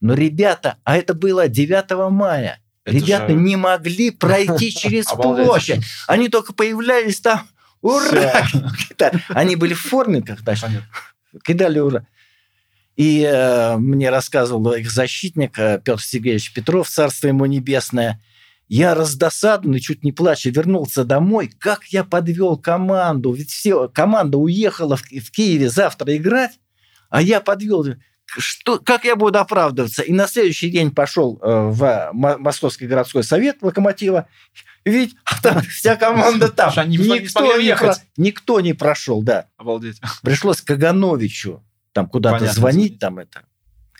[0.01, 5.83] Но ребята, а это было 9 мая, Это ребята же- не могли пройти через площадь.
[6.07, 7.47] Они только появлялись там
[7.81, 8.43] Ура!
[9.29, 10.55] Они были в форме, когда
[11.43, 12.05] кидали ура.
[12.97, 18.19] И э, мне рассказывал их защитник э, Петр Сергеевич Петров, царство ему небесное.
[18.67, 21.47] Я раздосадованный, чуть не плача, вернулся домой.
[21.59, 23.31] Как я подвел команду?
[23.31, 26.59] Ведь все, команда уехала в, в Киеве завтра играть,
[27.09, 27.85] а я подвел.
[28.25, 30.01] Что, как я буду оправдываться?
[30.01, 34.27] И на следующий день пошел э, в Московский городской совет Локомотива.
[34.85, 36.73] Ведь там вся команда там.
[36.75, 37.75] Они никто, не
[38.17, 39.49] никто не прошел, да.
[39.55, 40.01] Обалдеть.
[40.23, 43.43] Пришлось Кагановичу там куда-то Понятно, звонить, там это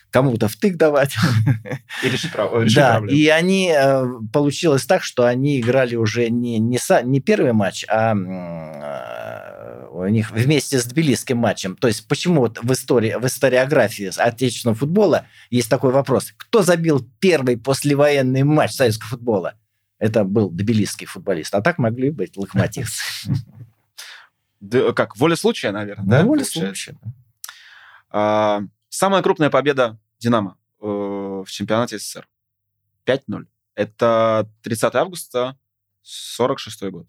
[0.09, 1.15] кому-то втык давать.
[2.03, 3.17] И решить, решить да, проблему.
[3.17, 8.15] и они, э, получилось так, что они играли уже не, не, не первый матч, а
[8.15, 11.75] э, у них вместе с тбилисским матчем.
[11.75, 16.33] То есть почему вот в истории, в историографии отечественного футбола есть такой вопрос.
[16.37, 19.53] Кто забил первый послевоенный матч советского футбола?
[19.99, 21.53] Это был тбилисский футболист.
[21.55, 23.03] А так могли быть локомотивцы.
[24.95, 26.23] Как, воля случая, наверное, да?
[26.23, 26.95] Воля случая.
[28.89, 32.27] Самая крупная победа «Динамо» э, в чемпионате СССР.
[33.05, 33.45] 5-0.
[33.75, 35.57] Это 30 августа
[36.01, 37.07] 46 год.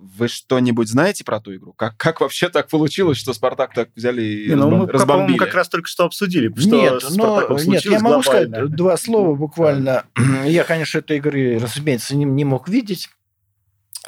[0.00, 1.72] Вы что-нибудь знаете про ту игру?
[1.72, 5.32] Как, как вообще так получилось, что Спартак так взяли и не, ну, мы, разбомбили?
[5.32, 9.34] Мы как раз только что обсудили, что нет, но, нет, я могу сказать два слова
[9.34, 10.06] буквально.
[10.46, 13.10] Я, конечно, этой игры, разумеется, не, не мог видеть.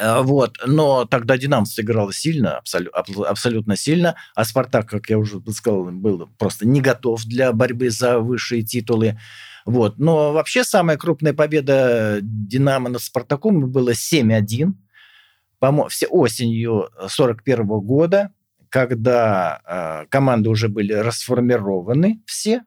[0.01, 0.57] А, вот.
[0.67, 2.63] Но тогда «Динамовцы» играла сильно,
[3.27, 8.19] абсолютно, сильно, а «Спартак», как я уже сказал, был просто не готов для борьбы за
[8.19, 9.19] высшие титулы.
[9.67, 9.99] Вот.
[9.99, 14.73] Но вообще самая крупная победа «Динамо» над «Спартаком» была 7-1
[15.91, 18.33] все осенью 41 года,
[18.71, 22.63] когда э, команды уже были расформированы все,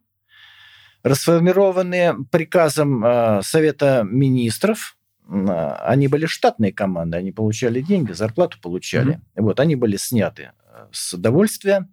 [1.01, 4.95] расформированы приказом э, Совета министров,
[5.27, 9.15] они были штатные команды, они получали деньги, зарплату получали.
[9.35, 9.41] Mm-hmm.
[9.41, 11.89] Вот, они были сняты э, с удовольствия,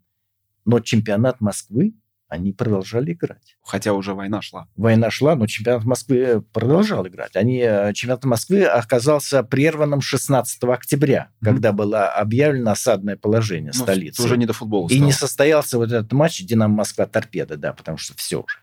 [0.64, 1.94] но чемпионат Москвы
[2.28, 3.56] они продолжали играть.
[3.60, 4.68] Хотя уже война шла.
[4.76, 7.34] Война шла, но чемпионат Москвы продолжал играть.
[7.34, 11.44] Они, э, чемпионат Москвы оказался прерванным 16 октября, mm-hmm.
[11.44, 14.22] когда было объявлено осадное положение ну, столицы.
[14.22, 18.16] Уже не до футбола И не состоялся вот этот матч «Динамо Москва-Торпеда», да, потому что
[18.16, 18.58] все уже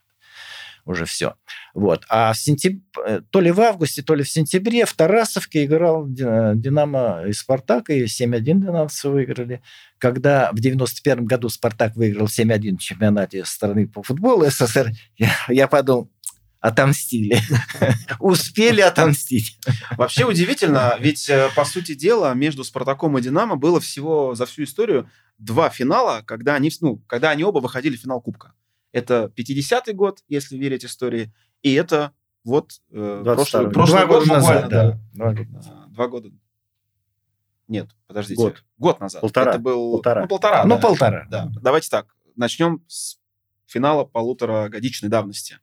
[0.88, 1.36] уже все.
[1.74, 2.06] Вот.
[2.10, 6.06] А в сентябре, э, то ли в августе, то ли в сентябре в Тарасовке играл
[6.08, 9.62] «Динамо» и «Спартак», и 7-1 «Динамовцы» выиграли.
[10.00, 15.68] Когда в 91 году «Спартак» выиграл 7-1 в чемпионате страны по футболу СССР, я, я
[15.68, 16.10] подумал,
[16.60, 17.40] отомстили.
[18.20, 19.60] Успели отомстить.
[19.98, 24.64] Вообще удивительно, ведь, э, по сути дела, между «Спартаком» и «Динамо» было всего за всю
[24.64, 28.54] историю два финала, когда они, ну, когда они оба выходили в финал Кубка.
[28.92, 34.34] Это 50-й год, если верить истории, и это вот э, прошлый, прошлый Два год года
[34.34, 35.00] назад, да.
[35.14, 35.74] Два года назад.
[35.76, 36.30] А, два года.
[37.68, 38.42] Нет, подождите.
[38.42, 38.64] Год.
[38.78, 39.22] Год назад.
[39.22, 39.52] Полтора.
[39.52, 39.92] Это был...
[39.92, 40.22] Полтора.
[40.22, 40.64] Ну, полтора.
[40.64, 40.82] Ну, да.
[40.82, 41.28] полтора.
[41.30, 41.52] Да.
[41.62, 42.16] Давайте так.
[42.36, 43.20] Начнем с
[43.66, 45.60] финала полуторагодичной давности.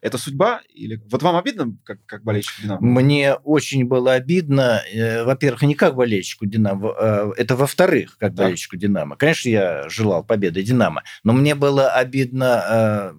[0.00, 0.60] Это судьба?
[0.72, 2.80] Или вот вам обидно, как, как болельщику Динамо?
[2.80, 4.80] Мне очень было обидно.
[4.92, 8.44] Э, во-первых, не как болельщику Динамо, э, это во-вторых, как да.
[8.44, 9.16] болельщику Динамо.
[9.16, 13.12] Конечно, я желал победы Динамо, но мне было обидно, э,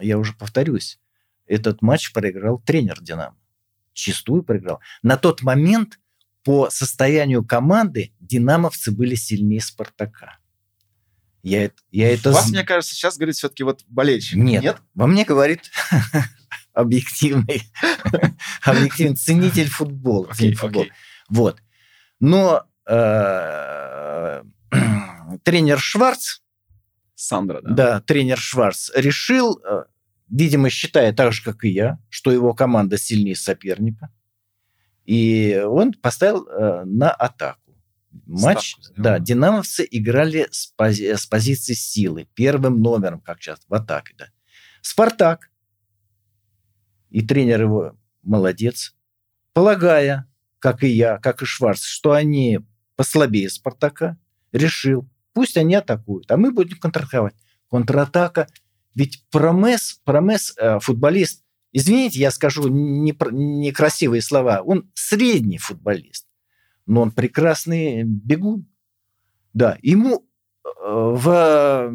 [0.00, 0.98] я уже повторюсь,
[1.46, 3.36] этот матч проиграл тренер Динамо.
[3.92, 4.80] Чистую проиграл.
[5.02, 6.00] На тот момент
[6.42, 10.37] по состоянию команды динамовцы были сильнее Спартака.
[11.42, 12.32] Я, я это...
[12.32, 14.36] Вас, мне кажется, сейчас говорит все-таки вот болельщик.
[14.36, 14.76] Нет, Нет?
[14.94, 15.70] во мне говорит
[16.72, 17.62] объективный,
[18.62, 20.26] объективный ценитель футбола.
[20.26, 20.84] Okay, футбол.
[20.84, 20.90] okay.
[21.28, 21.62] Вот.
[22.20, 24.42] Но э,
[25.44, 26.40] тренер Шварц,
[27.14, 27.70] Сандра, да?
[27.70, 29.84] Да, тренер Шварц решил, э,
[30.28, 34.10] видимо, считая так же, как и я, что его команда сильнее соперника,
[35.04, 37.67] и он поставил э, на атаку
[38.26, 44.14] матч, да, динамовцы играли с, пози- с позиции силы, первым номером, как часто, в атаке,
[44.18, 44.26] да.
[44.80, 45.50] Спартак,
[47.10, 48.94] и тренер его молодец,
[49.52, 50.26] полагая,
[50.58, 52.60] как и я, как и Шварц, что они
[52.96, 54.18] послабее Спартака,
[54.52, 57.34] решил, пусть они атакуют, а мы будем контратаковать.
[57.70, 58.48] Контратака,
[58.94, 66.27] ведь Промес, Промес э, футболист, извините, я скажу некрасивые слова, он средний футболист
[66.88, 68.66] но он прекрасный бегун.
[69.52, 70.24] Да, ему
[70.64, 71.90] э, в,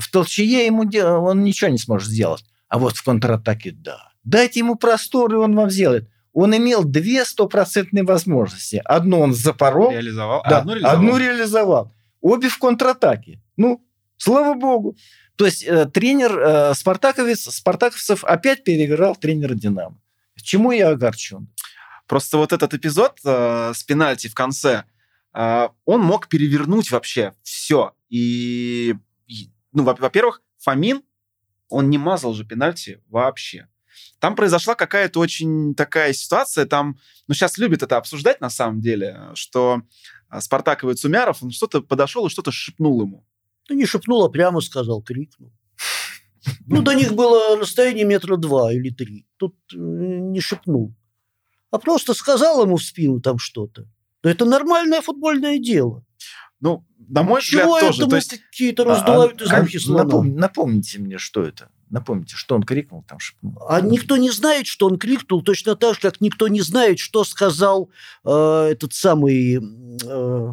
[0.00, 2.44] в толчее ему он ничего не сможет сделать.
[2.68, 4.10] А вот в контратаке да.
[4.22, 6.08] Дайте ему простор, и он вам сделает.
[6.32, 8.82] Он имел две стопроцентные возможности.
[8.84, 9.90] Одну он запорол.
[9.90, 10.42] Реализовал.
[10.48, 10.96] Да, одну реализовал.
[10.96, 11.92] одну реализовал.
[12.20, 13.40] Обе в контратаке.
[13.56, 13.82] Ну,
[14.18, 14.96] слава богу.
[15.36, 19.98] То есть э, тренер э, спартаковец, спартаковцев опять переиграл тренера «Динамо».
[20.42, 21.48] Чему я огорчен?
[22.06, 24.84] Просто вот этот эпизод э, с пенальти в конце,
[25.34, 27.94] э, он мог перевернуть вообще все.
[28.08, 28.94] И,
[29.26, 31.02] и ну, во-первых, Фомин,
[31.68, 33.68] он не мазал же пенальти вообще.
[34.18, 39.30] Там произошла какая-то очень такая ситуация, там, ну, сейчас любят это обсуждать на самом деле,
[39.34, 39.82] что
[40.28, 43.26] а, Спартаковец Умяров, он что-то подошел и что-то шепнул ему.
[43.68, 45.52] Ну, не шепнул, а прямо сказал, крикнул.
[46.66, 49.26] Ну, до них было расстояние метра два или три.
[49.36, 50.94] Тут э, не шепнул.
[51.70, 53.86] А просто сказал ему в спину там что-то.
[54.22, 56.04] Да это нормальное футбольное дело.
[56.60, 58.06] Ну, на мой Чего взгляд, тоже.
[58.08, 60.04] То есть, какие-то раздувают А- из а мухи слона?
[60.04, 61.68] напом- напомните мне, что это.
[61.90, 63.58] Напомните, что он крикнул там, шепнул.
[63.68, 67.22] А никто не знает, что он крикнул, точно так же, как никто не знает, что
[67.24, 67.90] сказал
[68.24, 69.60] э, этот самый,
[70.04, 70.50] э,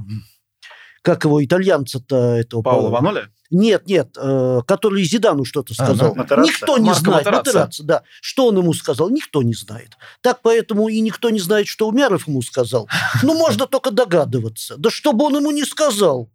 [1.04, 2.64] как его, итальянца-то этого.
[2.64, 3.28] Паула Ваноли?
[3.52, 6.16] Нет, нет, э, который Зидану что-то А, сказал.
[6.16, 6.52] Матерацци?
[6.52, 7.26] никто не Марко знает.
[7.26, 7.50] Матерацци.
[7.50, 8.04] Матерацци, да.
[8.22, 9.96] Что он ему сказал, никто не знает.
[10.22, 12.90] Так поэтому и никто не знает, что Умяров ему сказал.
[13.22, 14.76] Ну, можно только догадываться.
[14.78, 16.32] Да что бы он ему не сказал.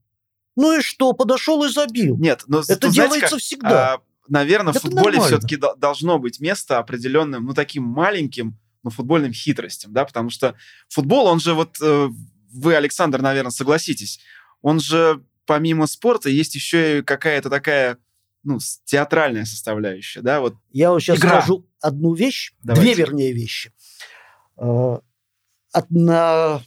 [0.55, 2.17] Ну и что, подошел и забил.
[2.19, 3.95] Нет, но Это тут, знаете, делается как, всегда.
[3.95, 5.39] а, наверное, в Это футболе нормально.
[5.39, 10.55] все-таки должно быть место определенным, ну, таким маленьким, ну, футбольным хитростям, да, потому что
[10.89, 12.09] футбол, он же вот, э,
[12.53, 14.21] вы, Александр, наверное, согласитесь,
[14.63, 17.99] он же помимо спорта есть еще и какая-то такая,
[18.45, 21.39] ну, театральная составляющая, да, вот Я вам сейчас Игра.
[21.41, 22.95] скажу одну вещь, Давайте.
[22.95, 23.73] две, вернее, вещи.
[24.57, 24.99] Э,
[25.73, 26.63] Одна...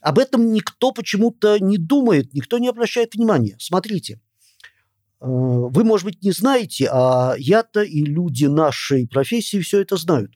[0.00, 3.56] Об этом никто почему-то не думает, никто не обращает внимания.
[3.58, 9.96] Смотрите, э, вы, может быть, не знаете, а я-то и люди нашей профессии все это
[9.96, 10.32] знают.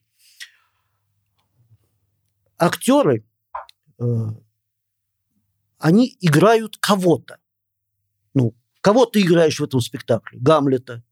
[2.59, 3.24] Актеры,
[4.00, 4.05] э,
[5.81, 7.38] они играют кого-то.
[8.35, 10.38] Ну, кого ты играешь в этом спектакле?
[10.40, 11.03] Гамлета,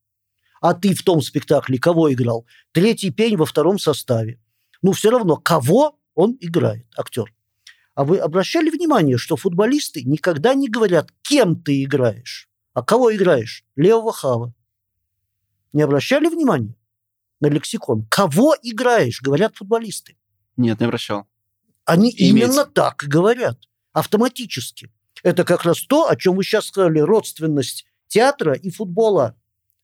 [0.61, 2.47] а ты в том спектакле кого играл?
[2.73, 4.41] Третий пень во втором составе.
[4.83, 7.35] Ну, все равно, кого он играет, актер.
[7.95, 13.65] А вы обращали внимание, что футболисты никогда не говорят, кем ты играешь, а кого играешь?
[13.75, 14.55] Левого хава.
[15.73, 16.77] Не обращали внимания
[17.41, 18.07] на лексикон?
[18.09, 20.17] Кого играешь, говорят футболисты.
[20.57, 21.27] нет, не обращал.
[21.85, 22.25] Они Имеется.
[22.25, 23.59] именно так и говорят,
[23.99, 24.93] автоматически.
[25.23, 29.37] Это как раз то, о чем вы сейчас сказали, родственность театра и футбола.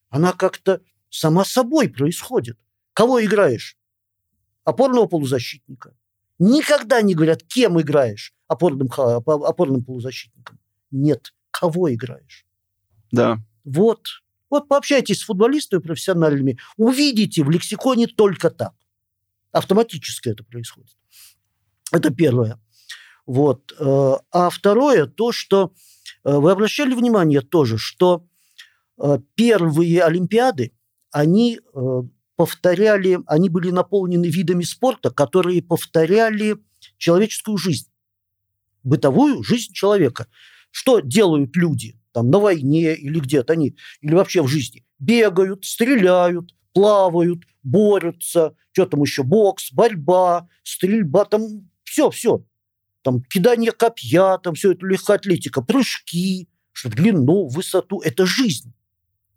[0.09, 2.59] Она как-то сама собой происходит.
[2.93, 3.77] Кого играешь?
[4.65, 5.95] Опорного полузащитника.
[6.39, 10.59] Никогда не говорят, кем играешь опорным, опорным полузащитником.
[10.91, 12.47] Нет, кого играешь.
[13.11, 13.39] Да.
[13.65, 14.07] Вот.
[14.51, 18.75] Вот пообщайтесь с футболистами профессиональными, увидите в лексиконе только так.
[19.51, 20.97] Автоматически это происходит.
[21.91, 22.61] Это первое.
[23.27, 23.73] Вот.
[23.79, 25.73] Э, А второе, то, что
[26.25, 28.27] э, вы обращали внимание тоже, что
[28.99, 30.73] э, первые Олимпиады,
[31.11, 31.61] они
[32.37, 36.57] повторяли, они были наполнены видами спорта, которые повторяли
[36.99, 37.89] человеческую жизнь,
[38.83, 40.27] бытовую жизнь человека.
[40.73, 44.85] Что делают люди там на войне или где-то они, или вообще в жизни?
[44.99, 52.45] Бегают, стреляют, плавают, борются, что там еще, бокс, борьба, стрельба, там все, все.
[53.05, 58.01] Там кидание копья, там все это легкоатлетика, прыжки, что длину, высоту.
[58.01, 58.73] Это жизнь.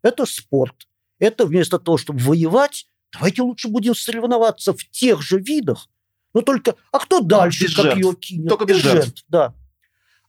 [0.02, 0.88] Это спорт.
[1.20, 5.90] Это вместо того, чтобы воевать, давайте лучше будем соревноваться в тех же видах.
[6.34, 8.20] Но только, а кто дальше без копье жертв.
[8.22, 8.48] кинет?
[8.48, 9.26] Только без жертв.
[9.28, 9.54] Да.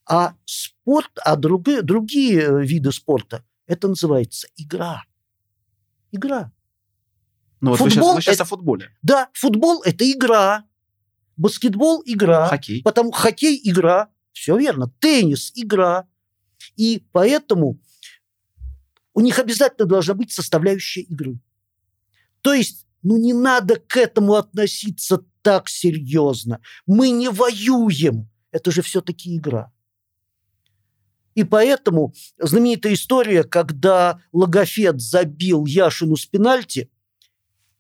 [0.05, 5.05] А спорт, а другие, другие э, виды спорта, это называется игра.
[6.11, 6.51] Игра.
[7.61, 8.91] Ну вот вы Футбол сейчас, вы сейчас это- о футболе.
[9.03, 10.65] Да, футбол– это игра.
[11.39, 12.49] Баскетбол– игра.
[12.49, 12.83] Хоккей.
[12.83, 14.09] Потому хоккей– игра.
[14.33, 14.93] Все верно.
[15.01, 16.07] Теннис– игра.
[16.77, 17.81] И поэтому
[19.15, 21.39] у них обязательно должна быть составляющая игры.
[22.43, 26.61] То есть, ну не надо к этому относиться так серьезно.
[26.87, 28.29] Мы не воюем.
[28.51, 29.73] Это же все-таки игра.
[31.35, 36.91] И поэтому знаменитая история, когда Логофет забил Яшину с пенальти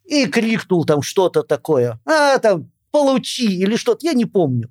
[0.04, 2.00] и крикнул там что-то такое.
[2.04, 4.68] А, там, получи или что-то, я не помню.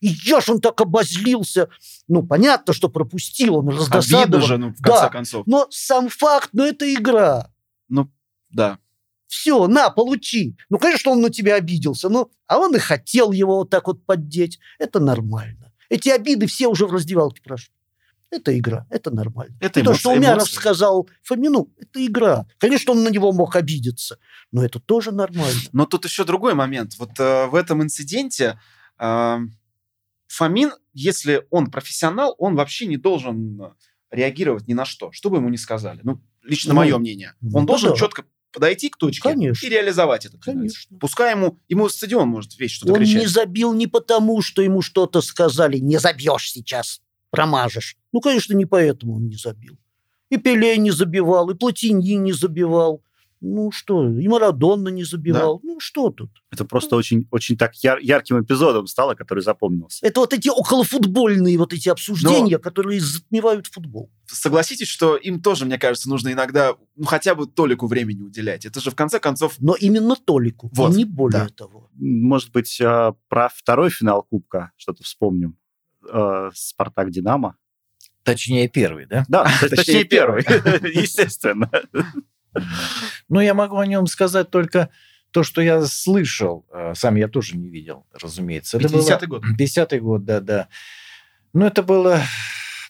[0.00, 1.68] И Яшин так обозлился.
[2.08, 4.42] Ну, понятно, что пропустил, он Обидно раздосадован.
[4.46, 4.90] же, ну, в Да.
[5.00, 5.46] конце концов.
[5.46, 7.50] Но сам факт, ну, это игра.
[7.88, 8.10] Ну,
[8.50, 8.78] да.
[9.26, 10.56] Все, на, получи.
[10.68, 12.08] Ну, конечно, он на тебя обиделся.
[12.08, 14.58] Ну, а он и хотел его вот так вот поддеть.
[14.78, 15.72] Это нормально.
[15.88, 17.72] Эти обиды все уже в раздевалке прошли.
[18.30, 19.56] Это игра, это нормально.
[19.60, 20.54] Это И то, эмоции, что Умяров эмоции.
[20.56, 22.46] сказал Фомину, это игра.
[22.58, 24.18] Конечно, он на него мог обидеться,
[24.50, 25.60] но это тоже нормально.
[25.72, 26.96] Но тут еще другой момент.
[26.98, 28.58] Вот э, в этом инциденте
[28.98, 29.38] э,
[30.28, 33.74] Фомин, если он профессионал, он вообще не должен
[34.10, 36.00] реагировать ни на что, что бы ему ни сказали.
[36.02, 37.34] Ну, лично Ну, мое мнение.
[37.40, 37.96] ну Он да должен да.
[37.96, 39.66] четко подойти к точке Конечно.
[39.66, 40.38] и реализовать это.
[40.38, 40.96] Конечно.
[40.98, 43.22] Пускай ему, ему стадион может весь что-то Он кричать.
[43.22, 47.00] не забил не потому, что ему что-то сказали, не забьешь сейчас,
[47.34, 47.96] промажешь.
[48.12, 49.78] Ну, конечно, не поэтому он не забил.
[50.30, 53.02] И Пеле не забивал, и Платини не забивал.
[53.46, 55.60] Ну что, и Марадонна не забивал.
[55.62, 56.30] Ну что тут?
[56.50, 59.98] Это просто очень, очень так яр- ярким эпизодом стало, который запомнился.
[60.06, 64.10] Это вот эти околофутбольные вот эти обсуждения, которые затмевают футбол.
[64.26, 68.64] Согласитесь, что им тоже, мне кажется, нужно иногда ну, хотя бы толику времени уделять.
[68.64, 71.48] Это же, в конце концов, Но именно Толику, и Вот, не более да.
[71.48, 71.90] того.
[71.94, 75.58] Может быть, э, про второй финал Кубка что-то вспомним.
[76.12, 77.56] Э, Спартак-Динамо.
[78.22, 79.24] Точнее, первый, да?
[79.28, 80.42] Да, Точнее, первый,
[80.94, 81.70] естественно.
[83.28, 84.90] Ну, я могу о нем сказать только
[85.32, 86.64] то, что я слышал.
[86.72, 88.78] Э, Сам я тоже не видел, разумеется.
[88.78, 89.42] Это было- 50-й год.
[89.58, 90.68] 50-й год, да, да.
[91.52, 92.20] Ну, это было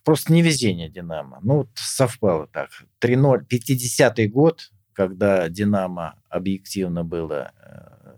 [0.05, 1.39] просто невезение «Динамо».
[1.43, 2.69] Ну, вот совпало так.
[3.01, 3.47] 3-0.
[3.51, 8.13] 50-й год, когда «Динамо» объективно было, э,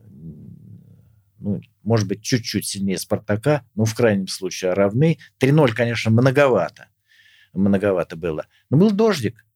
[1.38, 5.18] ну, может быть, чуть-чуть сильнее «Спартака», ну, в крайнем случае, равны.
[5.41, 6.89] 3-0, конечно, многовато.
[7.55, 8.47] Многовато было.
[8.70, 9.47] Но был дождик.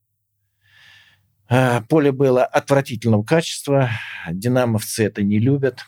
[1.49, 3.91] А, Поле было отвратительного качества.
[4.31, 5.81] Динамовцы это не любят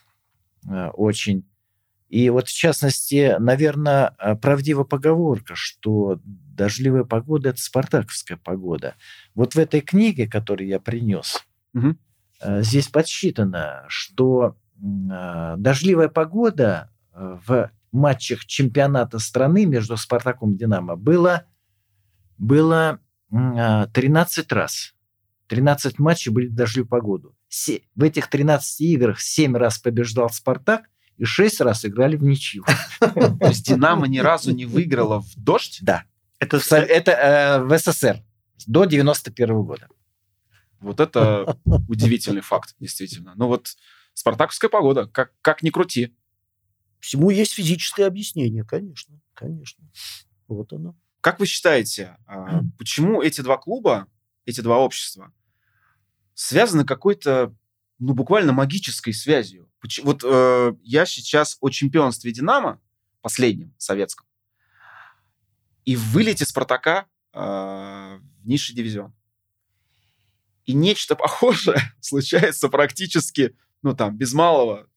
[0.68, 1.48] а, очень.
[2.08, 4.10] И вот, в частности, наверное,
[4.42, 8.96] правдива поговорка, что дождливая погода– это спартаковская погода.
[9.36, 17.70] Вот в этой книге, которую я принес, э, здесь подсчитано, что дождливая погода э, в
[17.92, 21.44] матчах чемпионата страны между «Спартаком» и «Динамо» было,
[22.36, 22.98] было
[23.30, 24.94] м, а, 13 раз.
[25.46, 27.36] 13 матчей были в дождливую погоду.
[27.94, 32.64] В этих 13 играх 7 раз побеждал «Спартак», и 6 раз играли в ничью.
[32.98, 35.78] То есть «Динамо» ни разу не выиграла в дождь?
[35.82, 36.04] Да.
[36.40, 38.20] Это Это э, в СССР
[38.66, 39.86] до 91 года.
[40.80, 41.56] Вот это
[41.88, 43.34] удивительный факт, действительно.
[43.36, 43.76] Ну вот
[44.14, 46.14] спартаковская погода, как, как ни крути.
[47.00, 49.84] Всему есть физическое объяснение, конечно, конечно.
[50.46, 50.96] Вот оно.
[51.20, 54.08] Как вы считаете, а, почему эти два клуба,
[54.44, 55.32] эти два общества
[56.34, 57.54] связаны какой-то,
[57.98, 59.70] ну, буквально магической связью?
[60.02, 62.80] Вот э, я сейчас о чемпионстве «Динамо»,
[63.20, 64.26] последнем, советском,
[65.84, 69.14] и вылете «Спартака» э, в низший дивизион.
[70.64, 74.88] И нечто похожее случается практически, ну, там, без малого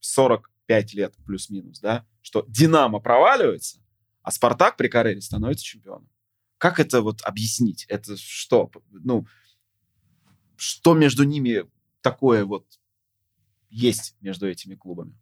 [0.00, 3.80] 45 лет плюс-минус, да, что «Динамо» проваливается,
[4.22, 6.08] а Спартак при Кареле становится чемпионом.
[6.58, 7.84] Как это вот объяснить?
[7.88, 8.70] Это что?
[8.90, 9.26] Ну,
[10.56, 11.64] что между ними
[12.02, 12.66] такое вот
[13.68, 15.18] есть между этими клубами?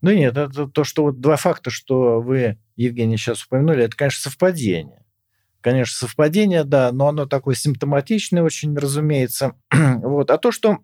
[0.00, 4.30] Ну нет, это то, что вот два факта, что вы, Евгений, сейчас упомянули, это, конечно,
[4.30, 5.04] совпадение.
[5.60, 9.56] Конечно, совпадение, да, но оно такое симптоматичное очень, разумеется.
[9.70, 10.30] вот.
[10.30, 10.78] А то, что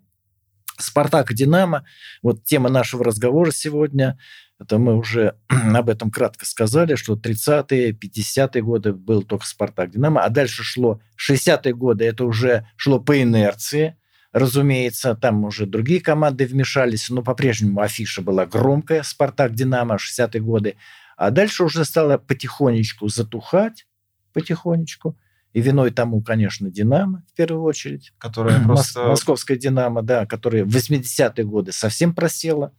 [0.77, 1.85] Спартак и Динамо,
[2.21, 4.17] вот тема нашего разговора сегодня,
[4.59, 10.23] это мы уже об этом кратко сказали, что 30-е, 50-е годы был только Спартак, Динамо,
[10.23, 13.97] а дальше шло 60-е годы, это уже шло по инерции,
[14.31, 20.75] разумеется, там уже другие команды вмешались, но по-прежнему афиша была громкая, Спартак, Динамо, 60-е годы,
[21.15, 23.87] а дальше уже стало потихонечку затухать,
[24.33, 25.17] потихонечку,
[25.57, 28.13] и виной тому, конечно, Динамо в первую очередь.
[28.19, 29.07] Которая просто...
[29.07, 32.75] Московская Динамо, да, которая в 80-е годы совсем просела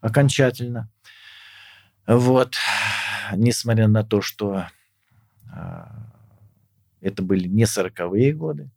[0.00, 0.88] окончательно.
[2.06, 2.54] Вот.
[3.34, 4.68] Несмотря на то, что
[5.52, 6.12] а,
[7.00, 8.70] это были не 40-е годы,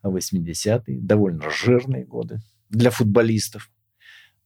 [0.00, 3.70] а 80-е, довольно жирные годы для футболистов.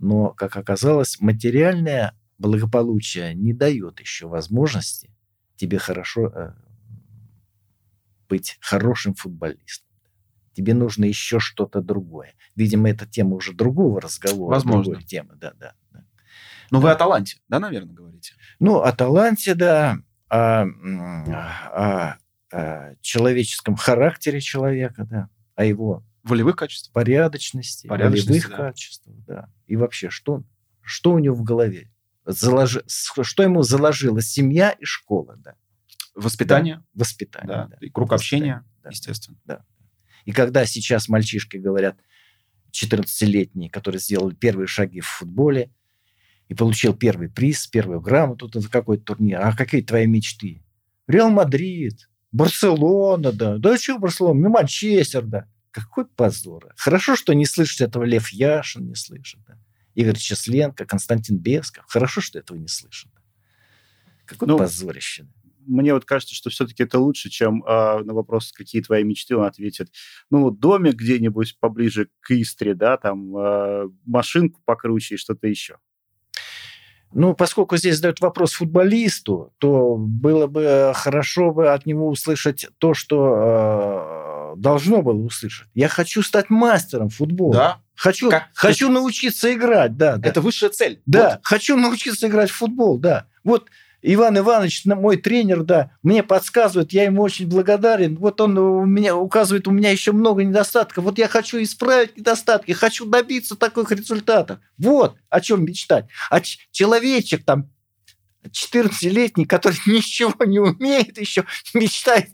[0.01, 5.13] Но, как оказалось, материальное благополучие не дает еще возможности
[5.57, 6.53] тебе хорошо э,
[8.29, 9.87] быть хорошим футболистом.
[10.53, 12.35] Тебе нужно еще что-то другое.
[12.55, 14.55] Видимо, это тема уже другого разговора.
[14.55, 14.85] Возможно.
[14.93, 15.75] другой темы, да, да.
[15.93, 16.05] да.
[16.71, 18.35] Ну, вы о таланте, да, наверное, говорите?
[18.59, 19.99] Ну, о таланте, да,
[20.29, 22.17] о, о-
[22.53, 26.91] о человеческом характере человека, да, о его Волевых качеств?
[26.93, 28.57] порядочности, Порядочности, волевых да.
[28.57, 29.49] качествах, да.
[29.67, 30.43] И вообще, что,
[30.81, 31.91] что у него в голове?
[32.25, 35.55] Заложи, с- что ему заложила семья и школа, да,
[36.17, 37.49] Воспитание, воспитание.
[37.49, 37.77] да, да.
[37.81, 38.91] и круг Воспитание, общения, да.
[38.91, 39.39] естественно.
[40.25, 41.99] И когда сейчас мальчишки говорят,
[42.73, 45.71] 14-летние, которые сделали первые шаги в футболе,
[46.49, 49.41] и получил первый приз, первую грамоту за какой-то турнир.
[49.41, 50.63] А какие твои мечты?
[51.09, 53.59] Реал Мадрид, Барселона, да.
[53.59, 54.49] Да что Барселона?
[54.49, 55.49] Манчестер, да.
[55.71, 56.73] Какой позор.
[56.77, 59.41] Хорошо, что не слышит этого Лев Яшин, не слышит.
[59.47, 59.59] Да.
[59.95, 61.85] Игорь Чесленко, Константин Бесков.
[61.89, 63.11] Хорошо, что этого не слышит.
[64.25, 65.27] Какое Ну, позорище.
[65.67, 69.45] Мне вот кажется, что все-таки это лучше, чем э, на вопрос, какие твои мечты, он
[69.45, 69.91] ответит,
[70.31, 75.77] ну, домик где-нибудь поближе к Истре, да, там, э, машинку покруче и что-то еще.
[77.13, 82.95] Ну, поскольку здесь задают вопрос футболисту, то было бы хорошо бы от него услышать то,
[82.95, 85.69] что э, должно было услышать.
[85.75, 87.55] Я хочу стать мастером футбола.
[87.55, 87.83] Да.
[87.95, 90.29] Хочу, Как- хочу научиться играть, да, да.
[90.29, 91.01] Это высшая цель.
[91.07, 91.41] Да, Вот.
[91.45, 93.27] хочу научиться играть в футбол, да.
[93.45, 93.69] Вот
[94.09, 98.17] Иван Иванович, мой тренер, да, мне подсказывает, я ему очень благодарен.
[98.17, 101.03] Вот он у меня указывает, у меня еще много недостатков.
[101.03, 104.61] Вот я хочу исправить недостатки, хочу добиться таких результатов.
[104.79, 106.07] Вот о чем мечтать.
[106.31, 106.41] А
[106.71, 107.69] человечек там
[108.45, 111.45] 14-летний, который ничего не умеет еще,
[111.75, 112.29] мечтает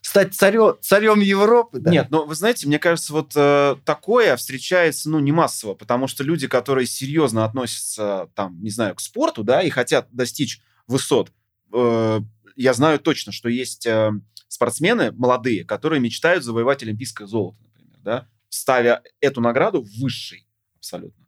[0.00, 1.80] стать царем, царем Европы.
[1.80, 1.90] да.
[1.90, 6.22] Нет, но вы знаете, мне кажется, вот э, такое встречается, ну, не массово, потому что
[6.22, 11.32] люди, которые серьезно относятся, там, не знаю, к спорту, да, и хотят достичь высот,
[11.72, 12.20] э,
[12.56, 14.10] я знаю точно, что есть э,
[14.48, 21.24] спортсмены молодые, которые мечтают завоевать олимпийское золото, например, да, ставя эту награду высшей абсолютно.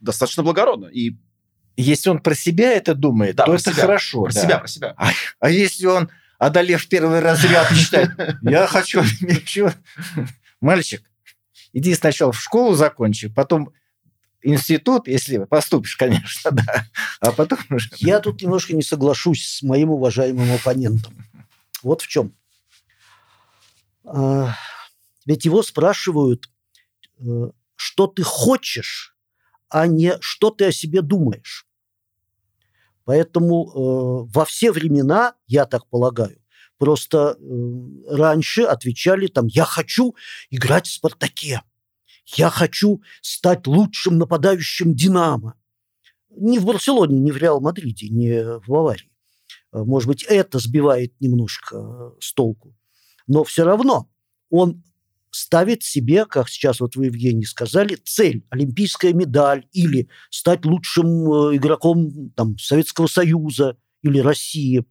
[0.00, 0.86] Достаточно благородно.
[0.86, 1.16] И
[1.76, 3.74] Если он про себя это думает, Да, то это себя.
[3.74, 4.24] хорошо.
[4.24, 4.40] про да.
[4.40, 4.96] себя, про себя.
[5.38, 8.10] А если он, одолев первый разряд, мечтает,
[8.42, 9.02] я хочу...
[10.60, 11.02] Мальчик,
[11.72, 13.72] иди сначала в школу закончи, потом
[14.42, 16.86] институт, если поступишь, конечно, да,
[17.20, 17.90] а потом уже...
[17.98, 21.14] Я тут немножко не соглашусь с моим уважаемым оппонентом.
[21.82, 22.34] Вот в чем.
[24.04, 24.54] А,
[25.26, 26.50] Ведь его спрашивают,
[27.18, 29.16] э, что ты хочешь,
[29.68, 31.66] а не что ты о себе думаешь.
[33.04, 36.40] Поэтому э, во все времена, я так полагаю,
[36.78, 40.14] просто э, раньше отвечали там, я хочу
[40.50, 41.62] играть в «Спартаке»,
[42.34, 45.54] я хочу стать лучшим нападающим «Динамо».
[46.30, 49.10] Не в Барселоне, не в Реал Мадриде, не в Баварии.
[49.72, 52.74] Может быть, это сбивает немножко э, с толку.
[53.26, 54.10] Но все равно
[54.50, 54.82] он
[55.30, 61.56] ставит себе, как сейчас вот вы, Евгений, сказали, цель– олимпийская медаль или стать лучшим э,
[61.56, 64.84] игроком там, Советского Союза или России.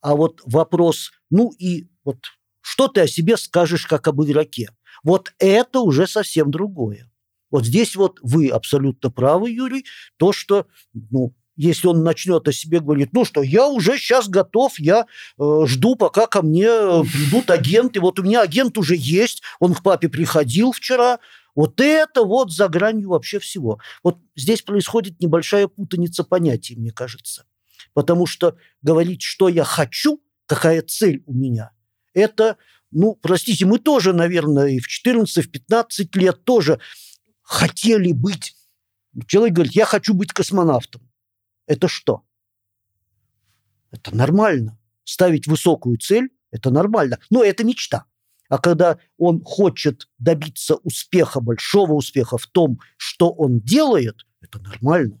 [0.00, 2.18] А вот вопрос, ну и вот
[2.62, 4.70] что ты о себе скажешь как об игроке?
[5.04, 7.10] Вот это уже совсем другое.
[7.50, 9.84] Вот здесь вот вы абсолютно правы, Юрий,
[10.16, 14.78] то, что, ну, если он начнет о себе говорить, ну что, я уже сейчас готов,
[14.80, 15.06] я
[15.38, 19.74] э, жду, пока ко мне э, придут агенты, вот у меня агент уже есть, он
[19.74, 21.20] к папе приходил вчера,
[21.54, 23.78] вот это вот за гранью вообще всего.
[24.02, 27.44] Вот здесь происходит небольшая путаница понятий, мне кажется.
[27.92, 31.70] Потому что говорить, что я хочу, какая цель у меня,
[32.14, 32.56] это,
[32.94, 36.80] ну, простите, мы тоже, наверное, и в 14, в 15 лет тоже
[37.42, 38.56] хотели быть.
[39.26, 41.02] Человек говорит, я хочу быть космонавтом.
[41.66, 42.22] Это что?
[43.90, 44.78] Это нормально.
[45.02, 47.18] Ставить высокую цель– это нормально.
[47.30, 48.06] Но это мечта.
[48.48, 55.20] А когда он хочет добиться успеха, большого успеха в том, что он делает, это нормально.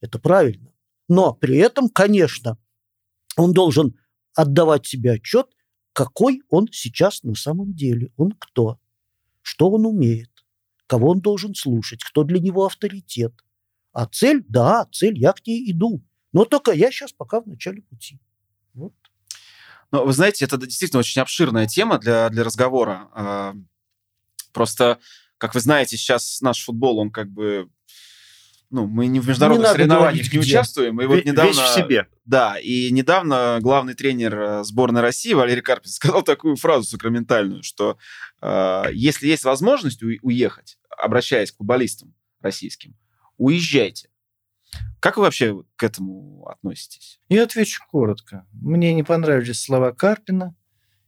[0.00, 0.72] Это правильно.
[1.08, 2.58] Но при этом, конечно,
[3.36, 3.98] он должен
[4.34, 5.55] отдавать себе отчет,
[5.96, 8.12] какой он сейчас на самом деле.
[8.18, 8.78] Он кто?
[9.40, 10.30] Что он умеет?
[10.86, 12.04] Кого он должен слушать?
[12.04, 13.32] Кто для него авторитет?
[13.92, 16.04] А цель, да, цель, я к ней иду.
[16.34, 18.20] Но только я сейчас пока в начале пути.
[18.74, 18.92] Вот.
[19.90, 23.08] Ну, вы знаете, это действительно очень обширная тема для, для разговора.
[23.14, 23.54] А,
[24.52, 24.98] Просто,
[25.38, 27.70] как вы знаете, сейчас наш футбол, он как бы...
[28.70, 30.38] Ну, мы не в международных надо соревнованиях не где.
[30.40, 31.00] участвуем.
[31.00, 31.48] И вот недавно...
[31.48, 32.06] Вещь в себе.
[32.24, 37.96] Да, и недавно главный тренер э, сборной России Валерий Карпин сказал такую фразу сакраментальную, что
[38.42, 42.96] э, если есть возможность у- уехать, обращаясь к футболистам российским,
[43.36, 44.08] уезжайте.
[44.98, 47.20] Как вы вообще к этому относитесь?
[47.28, 48.46] Я отвечу коротко.
[48.52, 50.56] Мне не понравились слова Карпина,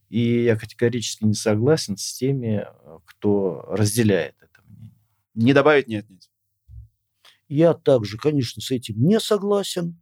[0.08, 4.94] и я категорически не согласен с теми, э, кто разделяет это мнение.
[5.34, 6.30] Не добавить, не отнять.
[7.48, 9.98] Я также, конечно, с этим не согласен.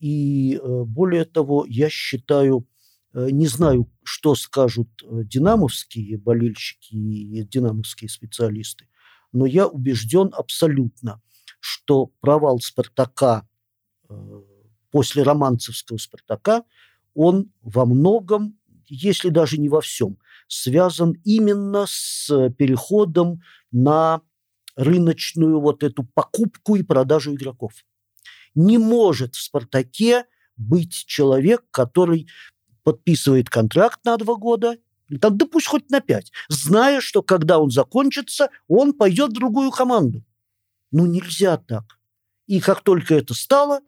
[0.00, 2.68] И э, более того, я считаю,
[3.14, 8.88] э, не знаю, что скажут э, динамовские болельщики и динамовские специалисты,
[9.32, 11.20] но я убежден абсолютно,
[11.60, 13.48] что провал «Спартака»
[14.90, 16.64] после романцевского «Спартака»,
[17.14, 24.22] он во многом, если даже не во всем, связан именно с переходом на
[24.78, 27.72] рыночную вот эту покупку и продажу игроков.
[28.54, 30.24] Не может в «Спартаке»
[30.56, 32.28] быть человек, который
[32.84, 34.78] подписывает контракт на два года,
[35.20, 39.70] там, да пусть хоть на пять, зная, что когда он закончится, он пойдет в другую
[39.70, 40.22] команду.
[40.92, 41.98] Ну, нельзя так.
[42.46, 43.80] И как только это стало,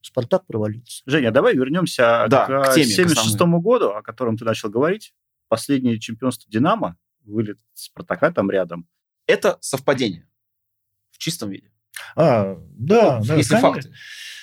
[0.00, 1.02] Спартак провалился.
[1.04, 5.14] Женя, давай вернемся Да, к к теме, к 76 году, о котором ты начал говорить.
[5.48, 8.88] Последнее чемпионство «Динамо», вылет Спартака там рядом.
[9.26, 10.26] Это совпадение
[11.10, 11.70] в чистом виде.
[12.14, 13.60] А, да, да, Если конечно.
[13.60, 13.92] факты.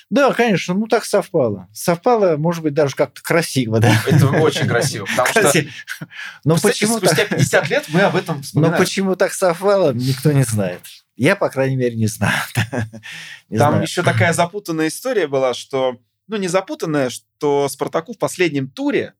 [0.09, 1.69] Да, конечно, ну так совпало.
[1.73, 3.95] Совпало, может быть, даже как-то красиво, да.
[4.05, 5.69] Это очень красиво, потому что Кстати,
[6.43, 8.77] Но Представьте, почему, спустя так, 50 лет мы об этом но вспоминаем.
[8.77, 10.81] почему так совпало, никто не знает.
[11.15, 12.33] Я, по крайней мере, не знаю.
[13.49, 13.81] Не Там знаю.
[13.83, 19.13] еще такая запутанная история была, что, ну, не запутанная, что Спартаку в последнем туре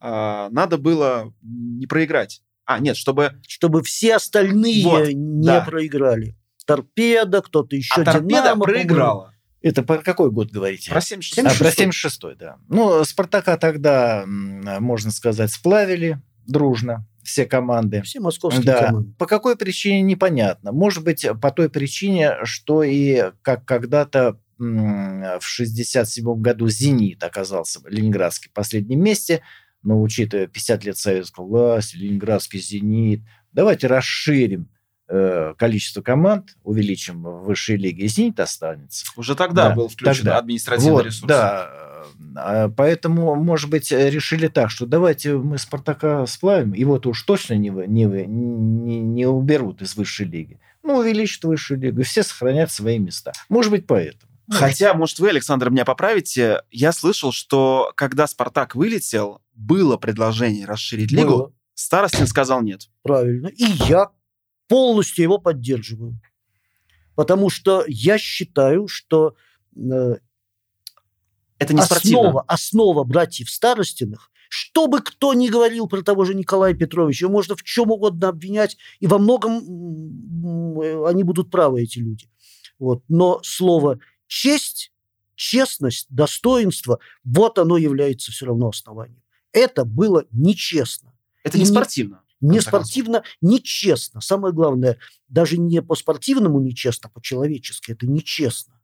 [0.00, 2.42] а, надо было не проиграть.
[2.72, 3.32] А, нет, чтобы...
[3.48, 5.62] Чтобы все остальные Вот, не да.
[5.62, 6.36] проиграли.
[6.66, 8.00] Торпеда, кто-то еще.
[8.00, 8.64] а торпеда «Динамо», по-моему.
[8.64, 9.34] проиграла.
[9.60, 10.90] Это про какой год говорите?
[10.90, 12.56] Про 76 А, про 76-й, да.
[12.68, 18.02] Ну, Спартака тогда, можно сказать, сплавили дружно все команды.
[18.02, 18.86] Все московские Да.
[18.86, 19.12] команды.
[19.18, 20.72] По какой причине, непонятно.
[20.72, 27.86] Может быть, по той причине, что и как когда-то в 67 году «Зенит» оказался в
[27.88, 29.42] Ленинградской последнем месте,
[29.82, 33.22] но учитывая 50 лет советской власти, Ленинградский «Зенит»,
[33.52, 34.68] давайте расширим
[35.08, 39.06] э, количество команд, увеличим в высшей лиге, и «Зенит» останется.
[39.16, 40.38] Уже тогда Да, был включен тогда.
[40.38, 41.28] административный Вот, ресурс.
[41.28, 41.70] Да,
[42.36, 47.70] А, поэтому, может быть, решили так, что давайте мы Спартака сплавим, его-то уж точно не,
[47.70, 50.60] не, не, не уберут из высшей лиги.
[50.82, 53.32] Ну, увеличат высшую лигу, и все сохранят свои места.
[53.48, 54.29] Может быть, поэтому.
[54.50, 61.12] Хотя, может, вы, Александр, меня поправите, я слышал, что когда «Спартак» вылетел, было предложение расширить
[61.12, 61.54] лигу, Было.
[61.74, 62.88] Старостин сказал нет.
[63.02, 63.46] Правильно.
[63.48, 64.10] И я
[64.68, 66.20] полностью его поддерживаю.
[67.14, 69.34] Потому что я считаю, что
[69.76, 70.16] э,
[71.58, 72.20] Это не спортивно.
[72.20, 77.32] основа, основа братьев Старостиных, что бы кто ни говорил про того же Николая Петровича, его
[77.32, 79.58] можно в чем угодно обвинять, и во многом
[81.06, 82.28] они будут правы, эти люди.
[82.78, 83.04] Вот.
[83.08, 84.92] Но слово честь,
[85.34, 89.22] честность, достоинство, вот оно является все равно основанием.
[89.52, 91.12] Это было нечестно.
[91.42, 92.22] Это не не- спортивно.
[92.40, 94.22] Не спортивно, нечестно.
[94.22, 97.92] Самое главное, даже не по-спортивному нечестно, а по-человечески.
[97.92, 98.80] Это нечестно.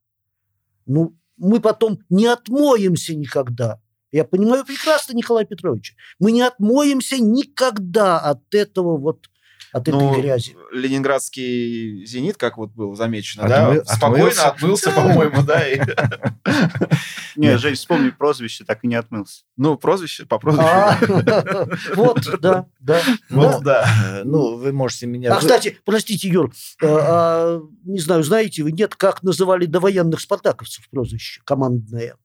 [0.84, 3.80] Ну, мы потом не отмоемся никогда.
[4.12, 5.94] Я понимаю прекрасно Николая Петровича.
[6.18, 9.30] Мы не отмоемся никогда от этого вот,
[9.72, 10.56] от Ну, этой грязи.
[10.72, 14.90] Ленинградский «Зенит», как вот было замечено, Отмы- да, спокойно отмылся.
[14.94, 15.62] по-моему, да.
[17.36, 17.60] Не, Нет.
[17.60, 19.42] Жень, вспомни прозвище, так и не отмылся.
[19.58, 20.66] Ну, прозвище, по прозвищу.
[20.68, 20.98] А,
[21.94, 23.02] Вот, да, да.
[23.28, 23.86] Вот, да.
[24.04, 25.34] Э, Ну, вы можете меня...
[25.34, 26.50] А, кстати, простите, Юр,
[26.80, 32.16] э, а, не знаю, знаете вы, нет, как называли довоенных спартаковцев прозвище командное?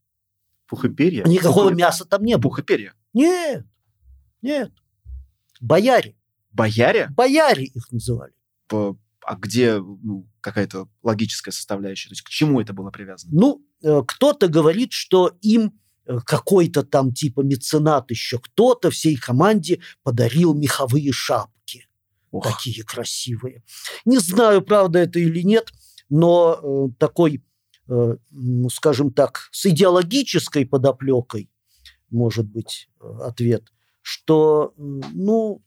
[0.68, 1.26] Пух и перья.
[1.26, 2.44] Никакого мяса там не было.
[2.44, 2.94] Пух и перья.
[3.14, 3.66] Нет,
[4.42, 4.72] нет.
[5.60, 6.16] Бояре.
[6.52, 7.08] Бояре?
[7.16, 8.34] Бояре их называли.
[8.68, 12.10] По- А где ну, какая-то логическая составляющая?
[12.10, 13.32] То есть к чему это было привязано?
[13.34, 19.80] Ну, э, кто-то говорит, что им э, какой-то там типа меценат еще кто-то всей команде
[20.04, 21.88] подарил меховые шапки.
[22.32, 23.64] Ох, Такие красивые.
[24.06, 25.72] Не знаю, правда это или нет,
[26.10, 27.44] но э, такой,
[27.90, 31.50] э, ну, скажем так, с идеологической подоплекой,
[32.10, 33.72] может быть, э, ответ,
[34.02, 35.62] что, ну,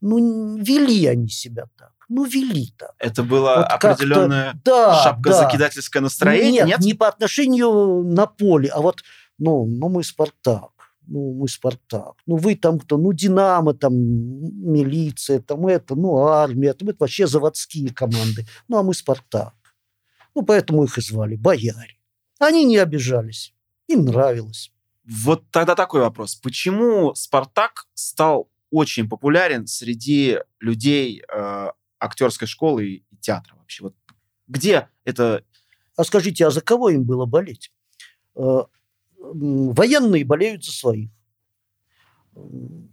[0.00, 1.92] ну, вели они себя так.
[2.08, 2.92] Ну, вели так.
[2.98, 5.38] это было Вот определенное Да, шапка да.
[6.00, 6.62] настроение?
[6.64, 6.80] Нет, Нет?
[6.80, 9.02] не по отношению на поле, а вот,
[9.38, 10.72] ну, ну мы Спартак,
[11.06, 16.72] ну мы Спартак, ну вы там кто, ну Динамо там, милиция, там это, ну армия,
[16.72, 19.54] там это вообще заводские команды, ну а мы Спартак.
[20.34, 21.96] Ну поэтому их и звали бояре.
[22.40, 23.54] Они не обижались,
[23.86, 24.72] им нравилось.
[25.04, 26.36] Вот тогда такой вопрос.
[26.36, 31.68] Почему «Спартак» стал очень популярен среди людей э,
[31.98, 33.84] актерской школы и и театра вообще?
[33.84, 33.94] Вот
[34.46, 35.44] где это...
[35.96, 37.72] А скажите, а за кого им было болеть?
[38.36, 38.62] Э,
[39.18, 41.10] Военные болеют за своих.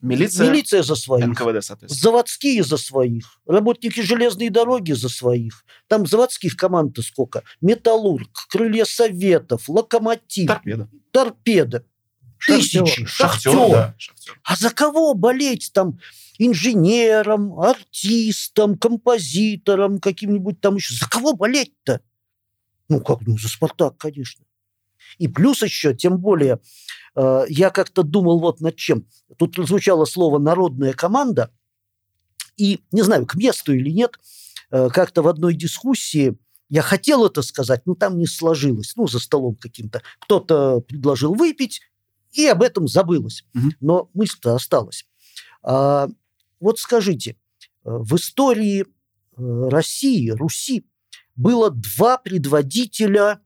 [0.02, 0.50] Милиция?
[0.50, 1.26] Милиция за своих.
[1.26, 1.90] НКВД, соответственно.
[1.90, 5.64] Заводские за своих, работники железной дороги за своих.
[5.88, 7.44] Там заводских команд-то сколько?
[7.62, 10.90] Металлург, Крылья Советов, Локомотив, Торпеда.
[11.12, 11.86] Торпеда.
[12.46, 13.52] Тысячи, Шахтер, шахтер.
[13.72, 13.96] да.
[13.98, 14.40] Шахтер.
[14.44, 16.00] А за кого болеть там?
[16.40, 20.94] Инженером, артистом, композитором, каким-нибудь там еще.
[20.94, 22.02] За кого болеть-то?
[22.90, 24.46] Ну как, ну за «Спартак», конечно.
[25.18, 26.60] И плюс еще, тем более,
[27.16, 29.08] э, я как-то думал вот над чем.
[29.38, 31.52] Тут звучало слово «народная команда»,
[32.58, 34.20] и, не знаю, к месту или нет,
[34.72, 36.38] э, как-то в одной дискуссии
[36.70, 40.02] я хотел это сказать, но там не сложилось, ну, за столом каким-то.
[40.20, 41.82] Кто-то предложил выпить,
[42.32, 43.46] и об этом забылось.
[43.54, 43.74] Мгм.
[43.80, 45.06] Но мысль-то осталась.
[45.64, 46.08] А,
[46.60, 47.36] вот скажите, э,
[47.84, 50.86] в истории э, России, Руси,
[51.36, 53.40] было два предводителя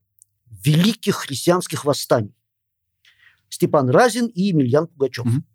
[0.63, 2.35] великих христианских восстаний.
[3.49, 5.25] Степан Разин и Емельян Пугачев.
[5.25, 5.45] Мгм.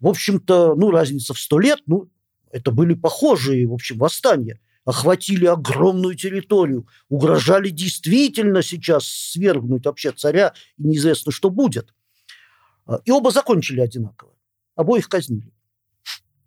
[0.00, 2.10] В общем-то, ну, разница в сто лет, ну,
[2.50, 4.60] это были похожие, в общем, восстания.
[4.84, 11.92] Охватили огромную территорию, угрожали действительно сейчас свергнуть вообще царя, и неизвестно, что будет.
[12.86, 14.32] А, И оба закончили одинаково.
[14.74, 15.52] Обоих казнили.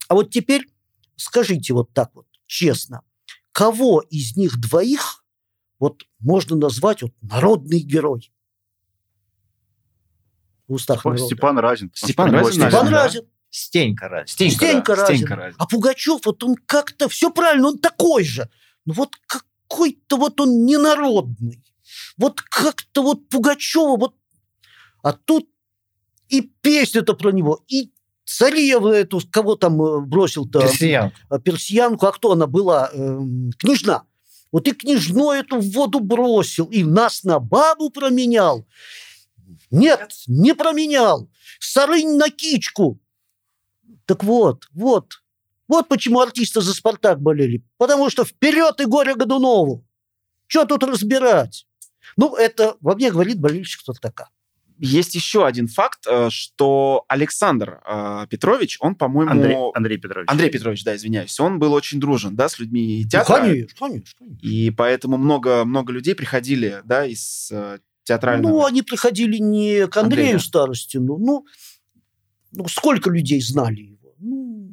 [0.07, 0.67] А вот теперь
[1.15, 3.03] скажите вот так вот, честно,
[3.51, 5.23] кого из них двоих
[5.79, 8.31] вот можно назвать вот народный герой?
[10.67, 11.25] В устах Степан, народа.
[11.25, 11.91] Степан Разин.
[11.93, 13.03] Степан Разин, Степан Степан да.
[13.03, 13.21] Разин.
[13.49, 14.29] Стенька раз.
[14.29, 15.15] Стенька, Стенька Разин.
[15.15, 15.55] Стенька Разин.
[15.57, 18.49] А Пугачев, вот он как-то, все правильно, он такой же.
[18.85, 21.63] Ну вот какой-то вот он ненародный.
[22.17, 24.15] Вот как-то вот Пугачева, вот...
[25.01, 25.49] А тут
[26.29, 27.91] и песня-то про него, и
[28.25, 30.61] царевна эту, кого там э, бросил-то?
[30.61, 31.17] Персиянка.
[31.29, 32.89] э, персиянку, а кто она была?
[32.93, 34.03] Эм, княжна.
[34.51, 38.65] Вот и княжну эту в воду бросил, и нас на бабу променял.
[39.71, 41.29] Нет, не променял.
[41.59, 42.99] Сарынь на кичку.
[44.05, 45.21] Так вот, вот.
[45.67, 47.63] Вот почему артисты за «Спартак» болели.
[47.77, 49.85] Потому что вперед и горе Годунову.
[50.47, 51.67] Что тут разбирать?
[52.17, 54.29] Ну, это во мне говорит болельщик «Спартака».
[54.79, 59.31] Есть еще один факт, э, что Александр э, Петрович, он, по-моему...
[59.31, 60.29] Андрей, Андрей Петрович.
[60.29, 63.35] Андрей Петрович, да, извиняюсь, он был очень дружен, да, с людьми Ну, театра.
[63.35, 64.39] конечно, конечно, конечно.
[64.41, 68.51] И поэтому много, много людей приходили, да, из э, театрального...
[68.51, 70.39] Ну, они приходили не к Андрею Андрею.
[70.39, 71.45] Старостину, ну,
[72.51, 74.15] ну, сколько людей знали его?
[74.17, 74.71] Ну,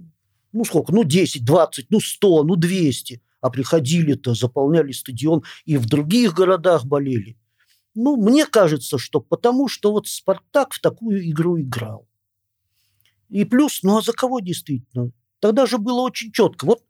[0.53, 0.93] ну, сколько?
[0.93, 3.23] Ну, 10, 20, ну, 100, ну, 200.
[3.41, 7.37] А приходили-то, заполняли стадион и в других городах болели.
[7.97, 12.07] Ну, мне кажется, что потому, что вот «Спартак» в такую игру играл.
[13.29, 15.11] И плюс, ну, а за кого действительно?
[15.41, 16.65] Тогда же было очень четко.
[16.67, 16.83] Вот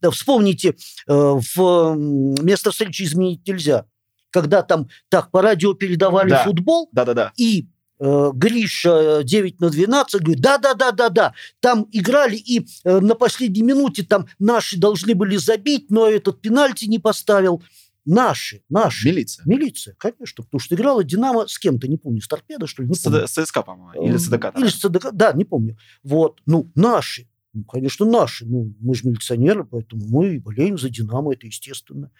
[0.00, 0.74] да, вспомните, э,
[1.06, 1.94] в
[2.42, 3.86] место встречи изменить нельзя.
[4.30, 6.44] Когда там так по радио передавали Да.
[6.44, 7.32] футбол, Да-да-да.
[7.36, 7.68] и
[8.00, 14.02] э, Гриша э, 9 на 12 говорит, да-да-да-да-да, там играли, и э, на последней минуте
[14.02, 17.62] там наши должны были забить, но этот пенальти не поставил.
[18.04, 19.08] Наши, наши.
[19.08, 19.44] Милиция.
[19.46, 22.94] Милиция, конечно, потому что играла «Динамо» с кем-то, не помню, с «Торпедо», что ли, не
[22.94, 23.24] помню.
[23.24, 24.46] СД- ССК, по-моему, или СДК.
[24.56, 25.76] Или с ЦДК, да, не помню.
[26.02, 27.28] Вот, ну, наши.
[27.52, 28.44] Ну, конечно, наши.
[28.46, 32.10] Ну, мы же милиционеры, поэтому мы болеем за «Динамо», это естественно.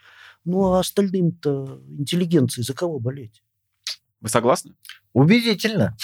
[0.45, 3.43] Ну, а остальным-то интеллигенции за кого болеть?
[4.21, 4.75] Вы согласны?
[5.13, 5.97] Убедительно.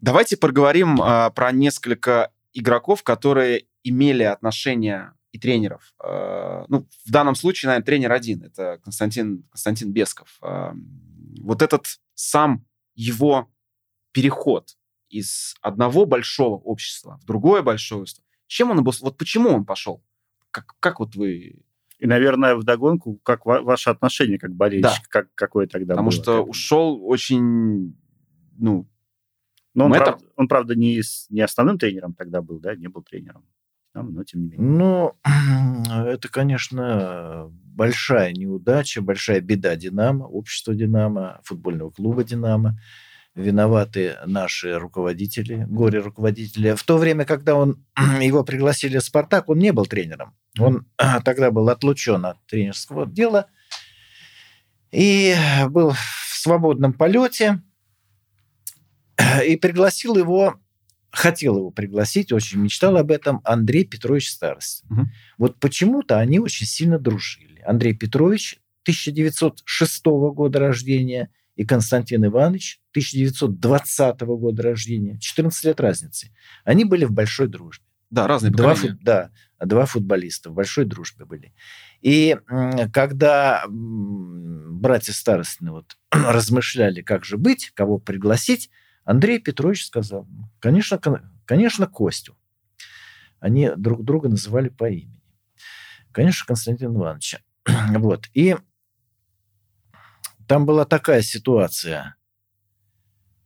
[0.00, 5.92] Давайте поговорим а, про несколько игроков, которые имели отношение и тренеров.
[6.02, 8.42] А, ну, в данном случае, наверное, тренер один.
[8.42, 10.38] Это Константин, Константин Бесков.
[10.42, 10.74] А,
[11.40, 13.48] вот этот сам его
[14.12, 14.76] переход
[15.08, 18.92] из одного большого общества в другое большое общество, чем он был...
[19.00, 20.02] Вот почему он пошел?
[20.50, 21.62] Как, как вот вы...
[21.98, 26.22] И, наверное, вдогонку, как ва- ваше отношение как болельщик, как, какое тогда Потому было?
[26.22, 27.96] что Как- ушел очень...
[28.56, 28.88] Ну,
[29.74, 32.88] Но он, это- правда, он, правда, не, с- не основным тренером тогда был, да, не
[32.88, 33.44] был тренером.
[33.98, 34.66] А, Но, тем не менее.
[34.66, 35.12] Ну,
[36.06, 42.78] это, конечно, большая неудача, большая беда «Динамо», общества «Динамо», футбольного клуба «Динамо».
[43.34, 46.74] Виноваты наши руководители, горе-руководители.
[46.74, 47.84] В то время, когда он,
[48.20, 50.34] его пригласили в «Спартак», он не был тренером.
[50.58, 50.86] Он
[51.24, 53.46] тогда был отлучен от тренерского дела
[54.90, 55.34] и
[55.68, 57.62] был в свободном полете.
[59.44, 60.60] И пригласил его
[61.18, 64.86] хотел его пригласить, очень мечтал об этом, Андрей Петрович Старостин.
[64.88, 65.10] Мгм.
[65.36, 67.60] Вот почему-то они очень сильно дружили.
[67.66, 75.18] Андрей Петрович 1906 года рождения и Константин Иванович 1920 года рождения.
[75.18, 76.30] 14 лет разницы.
[76.64, 77.84] Они были в большой дружбе.
[78.10, 78.94] да, разные Два, поколения.
[78.94, 81.52] фут- да, два футболиста в большой дружбе были.
[82.00, 82.36] И
[82.92, 88.70] когда братья Старостины вот размышляли, как же быть, кого пригласить,
[89.08, 90.28] Андрей Петрович сказал,
[90.60, 92.36] конечно, кон- конечно, Костю.
[93.40, 95.22] Они друг друга называли по имени.
[96.12, 97.38] Конечно, Константин Ивановича.
[97.96, 98.28] Вот.
[98.34, 98.54] И
[100.46, 102.16] там была такая ситуация.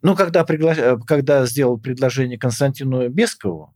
[0.02, 3.72] Ну, когда, пригла- когда сделал предложение Константину Бескову,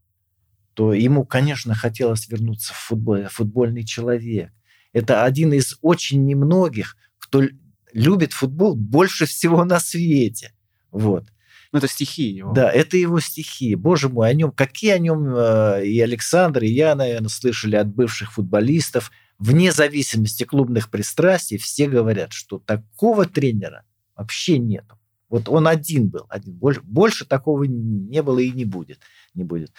[0.74, 4.51] то ему, конечно, хотелось вернуться в футбол, футбольный человек.
[4.93, 7.45] Это один из очень немногих, кто
[7.93, 10.53] любит футбол больше всего на свете.
[10.91, 11.28] Вот.
[11.73, 12.53] Ну, это стихи его.
[12.53, 13.75] Да, это его стихи.
[13.75, 17.89] Боже мой, о нем, какие о нем э, и Александр, и я, наверное, слышали от
[17.89, 19.11] бывших футболистов.
[19.39, 23.85] Вне зависимости клубных пристрастий, все говорят, что такого тренера
[24.17, 24.99] вообще нету.
[25.29, 26.55] Вот он один был, один.
[26.55, 29.01] Больше, больше такого не было и не будет.
[29.35, 29.72] Не будет.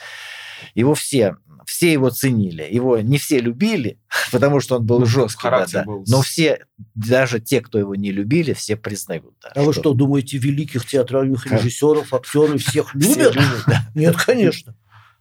[0.76, 2.68] Его все, все его ценили.
[2.70, 4.00] Его не все любили,
[4.32, 5.48] потому что он был Ну, жесткий.
[5.50, 5.84] Да, да.
[5.86, 6.04] был.
[6.08, 9.36] Но все, даже те, кто его не любили, все признают.
[9.42, 13.64] Да, А вы что, думаете, великих театральных режиссеров, актеров всех все любят?
[13.68, 13.90] да.
[13.96, 14.76] Нет, конечно.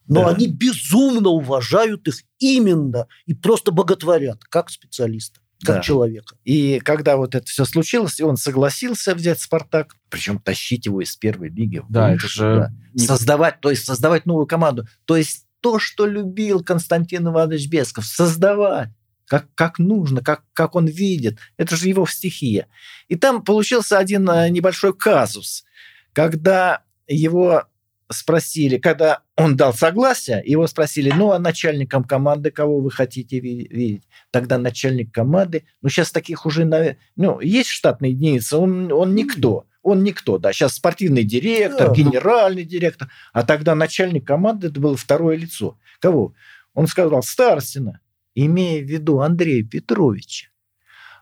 [0.09, 0.31] Но Да.
[0.31, 5.81] они безумно уважают их именно и просто боготворят, как специалиста, как Да.
[5.83, 6.37] человека.
[6.45, 11.17] И когда вот это все случилось, и он согласился взять «Спартак», причем тащить его из
[11.17, 11.83] первой лиги.
[11.89, 12.29] Да, это да.
[12.29, 12.73] же...
[12.95, 14.87] не- создавать, то есть создавать новую команду.
[15.07, 18.91] То есть то, что любил Константин Иванович Бесков, создавать
[19.27, 21.39] как, как нужно, как, как он видит.
[21.57, 22.69] Это же его стихия.
[23.09, 25.65] И там получился один э, небольшой казус,
[26.13, 27.65] когда его
[28.09, 33.69] спросили, когда он дал согласие, его спросили, ну, а начальником команды кого вы хотите ви-
[33.69, 34.05] видеть?
[34.31, 39.67] Тогда начальник команды, ну, сейчас таких уже, наве- ну, есть штатная единица, он, он никто.
[39.83, 40.53] Он никто, да.
[40.53, 41.95] Сейчас спортивный директор, Да.
[41.95, 43.09] генеральный директор.
[43.33, 45.79] А тогда начальник команды это было второе лицо.
[46.01, 46.35] Кого?
[46.75, 48.01] Он сказал Старостина,
[48.35, 50.49] имея в виду Андрея Петровича.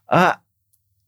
[0.06, 0.38] А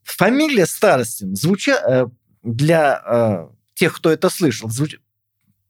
[0.03, 2.07] фамилия Старостин звуча, э,
[2.43, 4.97] для э, тех, кто это слышал, звуч...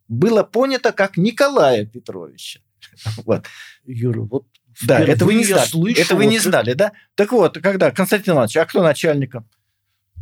[0.08, 2.60] было понято как Николая Петровича.
[3.24, 3.46] Вот.
[3.84, 4.46] Юра, вот
[4.86, 5.66] Да, это вы не знали.
[5.66, 6.92] слышу это вы не знали, да?
[7.14, 9.48] Так вот, когда Константин Иванович, а кто начальником?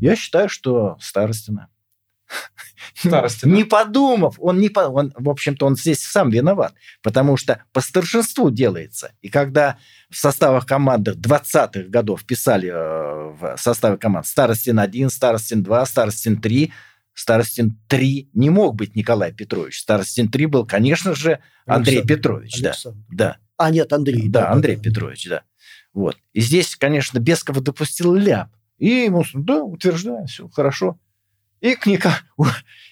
[0.01, 1.69] Я считаю, что Старостина.
[2.95, 3.55] Старостина.
[3.55, 7.81] Не подумав, он не по- он, в общем-то, он здесь сам виноват, потому что по
[7.81, 9.13] старшинству делается.
[9.21, 9.79] И когда
[10.11, 12.73] в составах команды 20-х годов писали э,
[13.39, 16.73] в составе команд Старостин 1, Старостин 2, Старостин 3,
[17.15, 19.81] Старостин 3 не мог быть Николай Петрович.
[19.81, 22.15] Старостин 3 был, конечно же, Андрей Александр.
[22.17, 22.61] Петрович.
[22.61, 22.99] Да, Александр.
[23.11, 23.37] да.
[23.57, 24.29] А, нет, Андрей.
[24.29, 25.43] Да, Андрей Петрович, да.
[25.93, 26.17] Вот.
[26.33, 28.51] И здесь, конечно, Бесков допустил ляп.
[28.79, 30.99] И ему, да, утверждаем, все хорошо.
[31.61, 32.19] И, к Ника-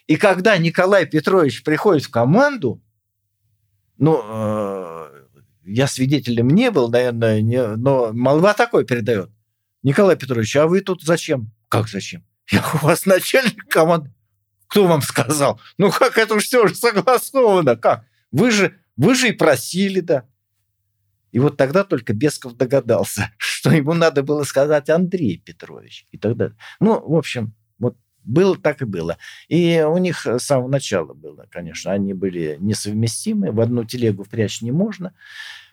[0.06, 2.80] и когда Николай Петрович приходит в команду,
[3.98, 5.08] ну, э,
[5.64, 9.30] я свидетелем не был, наверное, не- но молва такой передает.
[9.82, 11.50] Николай Петрович, а вы тут зачем?
[11.68, 12.24] Как зачем?
[12.53, 14.12] Я у вас начальник команды.
[14.68, 15.59] Кто вам сказал?
[15.78, 17.76] Ну как это все уже согласовано?
[17.76, 18.05] Как?
[18.30, 20.24] Вы же, вы же и просили, да.
[21.30, 26.07] И вот тогда только Бесков догадался, что ему надо было сказать Андрей Петрович.
[26.11, 29.16] И тогда, ну, в общем, вот было так и было.
[29.48, 33.50] И у них с самого начала было, конечно, они были несовместимы.
[33.50, 35.14] В одну телегу впрячь не можно,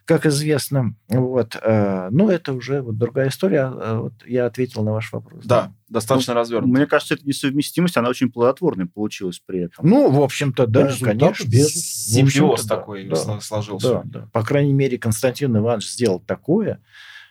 [0.09, 0.95] как известно.
[1.07, 1.55] Вот.
[1.61, 3.71] э, Но это уже вот другая история.
[3.71, 5.45] Э, Вот я ответил на ваш вопрос.
[5.45, 6.71] Да, достаточно развернут.
[6.75, 9.87] Мне кажется, эта несовместимость, она очень плодотворной получилась при этом.
[9.87, 11.45] Ну, в общем-то, да, Результат конечно.
[11.47, 13.39] без- Симбиоз да, такой да.
[13.39, 14.01] сложился.
[14.05, 14.29] Да, да.
[14.33, 16.81] По крайней мере, Константин Иванович сделал такое,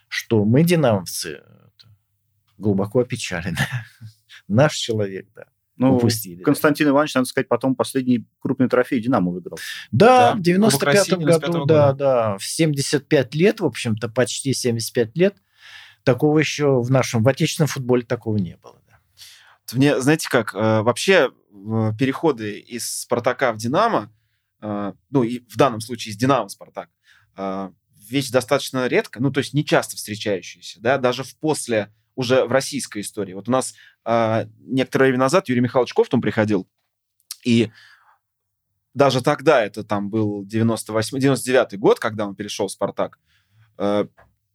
[0.07, 1.41] что мы, динамовцы,
[2.57, 3.57] глубоко опечалены.
[4.47, 5.43] Наш человек, да,
[5.79, 6.39] Ну, упустили.
[6.39, 6.43] да.
[6.43, 9.57] Константин Иванович, надо сказать, потом последний крупный трофей «Динамо» выиграл.
[9.91, 11.93] Да, Да, в 95-м Кубок России 95-го году, да, года.
[11.93, 15.37] да, в 75 лет, в общем-то, почти 75 лет,
[16.03, 18.81] такого еще в нашем, в отечественном футболе такого не было.
[18.87, 18.99] да.
[19.73, 24.11] Мне, знаете как, э, вообще э, переходы из «Спартака» в «Динамо»,
[24.61, 26.89] э, ну и в данном случае из «Динамо» в «Спартак»,
[28.09, 32.51] вещь достаточно редко, ну то есть не часто встречающаяся, да, даже в после, уже в
[32.51, 33.33] российской истории.
[33.33, 33.75] Вот у нас
[34.09, 36.67] э, некоторое время назад Юрий Михайлович Ковтун приходил,
[37.45, 37.71] и
[38.93, 43.19] даже тогда, это там был 98 99 год, когда он перешел в «Спартак»,
[43.77, 44.07] э,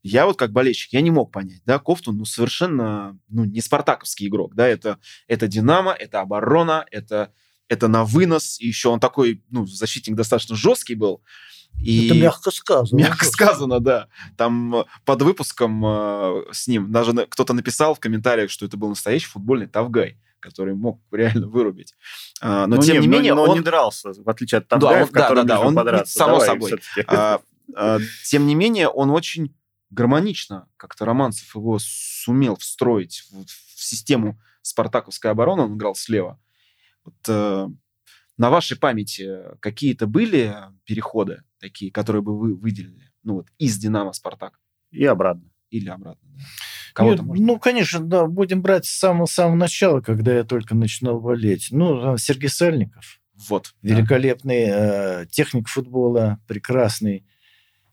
[0.02, 4.26] я вот как болельщик, я не мог понять, да, Ковтун, ну, совершенно, ну, не спартаковский
[4.26, 4.98] игрок, да, это,
[5.28, 7.32] это Динамо, это оборона, это,
[7.68, 11.22] это на вынос, и еще он такой, ну, защитник достаточно жесткий был.
[11.80, 12.06] И...
[12.08, 12.98] Это мягко сказано.
[12.98, 14.08] Мягко сказано, да.
[14.36, 18.76] Там э, под выпуском э, с ним даже на- кто-то написал в комментариях, что это
[18.76, 21.94] был настоящий футбольный тавгай, который мог реально вырубить.
[22.40, 23.58] А, но Ну, тем не но- менее но он...
[23.58, 26.14] не дрался, в отличие от Да, Тамгаев, он- да, который да, да, любил он- подраться.
[26.18, 26.80] само Давай собой.
[27.06, 27.40] А,
[27.76, 27.98] а,
[28.28, 29.54] тем не менее, он очень
[29.90, 36.40] гармонично, как-то Романцев его сумел встроить в, в систему спартаковской обороны, он играл слева.
[37.04, 37.68] Вот, э,
[38.36, 40.54] на вашей памяти какие-то были
[40.84, 43.10] переходы такие, которые бы вы выделили?
[43.22, 44.60] Ну вот из «Динамо» «Спартак»
[44.90, 45.48] И обратно.
[45.70, 46.28] или обратно?
[46.36, 46.44] да?
[46.92, 47.46] Кого-то Нет, можно?
[47.46, 51.68] Ну, конечно, да, будем брать с самого-самого начала, когда я только начинал болеть.
[51.72, 53.74] Ну, Сергей Сальников, Вот.
[53.82, 53.94] да.
[53.96, 57.26] великолепный э, техник футбола, прекрасный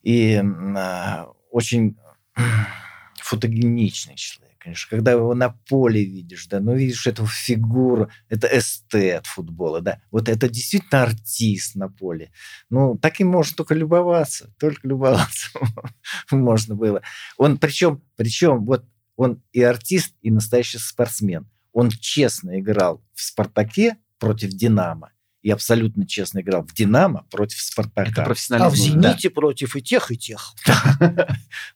[0.03, 1.97] и а, очень
[3.21, 4.89] фотогеничный человек, конечно.
[4.89, 10.01] Когда его на поле видишь, да, ну, видишь эту фигуру, это эстет футбола, да.
[10.11, 12.31] Вот это действительно артист на поле.
[12.69, 15.49] Ну, таким можно только любоваться, только любоваться
[16.31, 17.01] можно было.
[17.37, 18.85] Он, причем, причем, вот
[19.15, 21.49] он и артист, и настоящий спортсмен.
[21.73, 25.11] Он честно играл в «Спартаке» против «Динамо».
[25.41, 28.11] и абсолютно честно играл в «Динамо» против «Спартака».
[28.11, 28.67] Это профессионализм.
[28.67, 29.33] А в «Зените» да.
[29.33, 30.53] против и тех, и тех.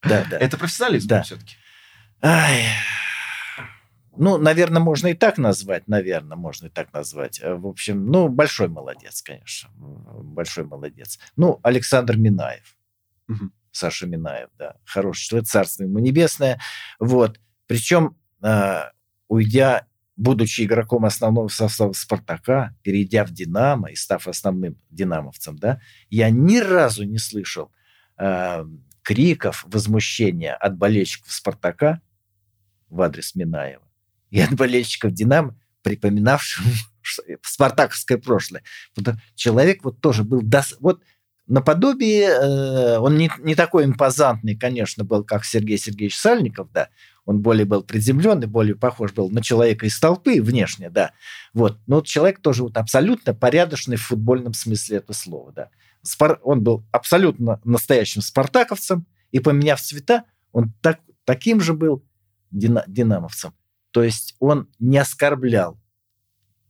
[0.03, 0.37] Да, да.
[0.37, 1.55] Это профессионализм все-таки.
[2.21, 2.65] Ай.
[4.17, 7.39] Ну, наверное, можно и так назвать, наверное, можно и так назвать.
[7.41, 11.19] Э, В общем, ну, большой молодец, конечно, большой молодец.
[11.35, 12.77] Ну, Александр Минаев,
[13.27, 13.51] Мгм.
[13.71, 16.61] Саша Минаев, да, хороший человек, царство ему небесное.
[16.99, 17.41] Вот.
[17.67, 18.83] Причем, э,
[19.27, 19.85] уйдя,
[20.15, 26.59] будучи игроком основного состава «Спартака», перейдя в «Динамо» и став основным «динамовцем», да, я ни
[26.59, 27.69] разу не слышал
[28.17, 28.63] э,
[29.01, 31.99] криков, возмущения от болельщиков «Спартака»
[32.89, 33.83] в адрес Минаева
[34.31, 36.65] и от болельщиков «Динамо», припоминавших
[37.01, 38.63] что- спартаковское прошлое.
[38.95, 40.41] Вот человек вот тоже был...
[40.41, 41.01] дос- Вот
[41.47, 42.27] наподобие...
[42.29, 46.89] э, он не, не такой импозантный, конечно, был, как Сергей Сергеевич Сальников, да.
[47.25, 51.11] Он более был приземленный, более похож был на человека из толпы внешне, да.
[51.53, 51.79] Вот.
[51.87, 55.69] Но вот человек тоже вот абсолютно порядочный в футбольном смысле этого слова, да.
[56.03, 62.03] Спар- Он был абсолютно настоящим спартаковцем, и поменяв цвета, он так, таким же был
[62.55, 63.53] дина- динамовцем.
[63.91, 65.77] То есть он не оскорблял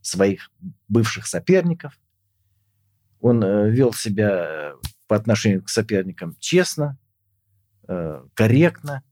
[0.02, 0.52] своих
[0.88, 2.00] бывших соперников,
[3.20, 4.74] он э, вел себя э,
[5.08, 6.98] по отношению к соперникам честно,
[7.88, 9.04] э, корректно.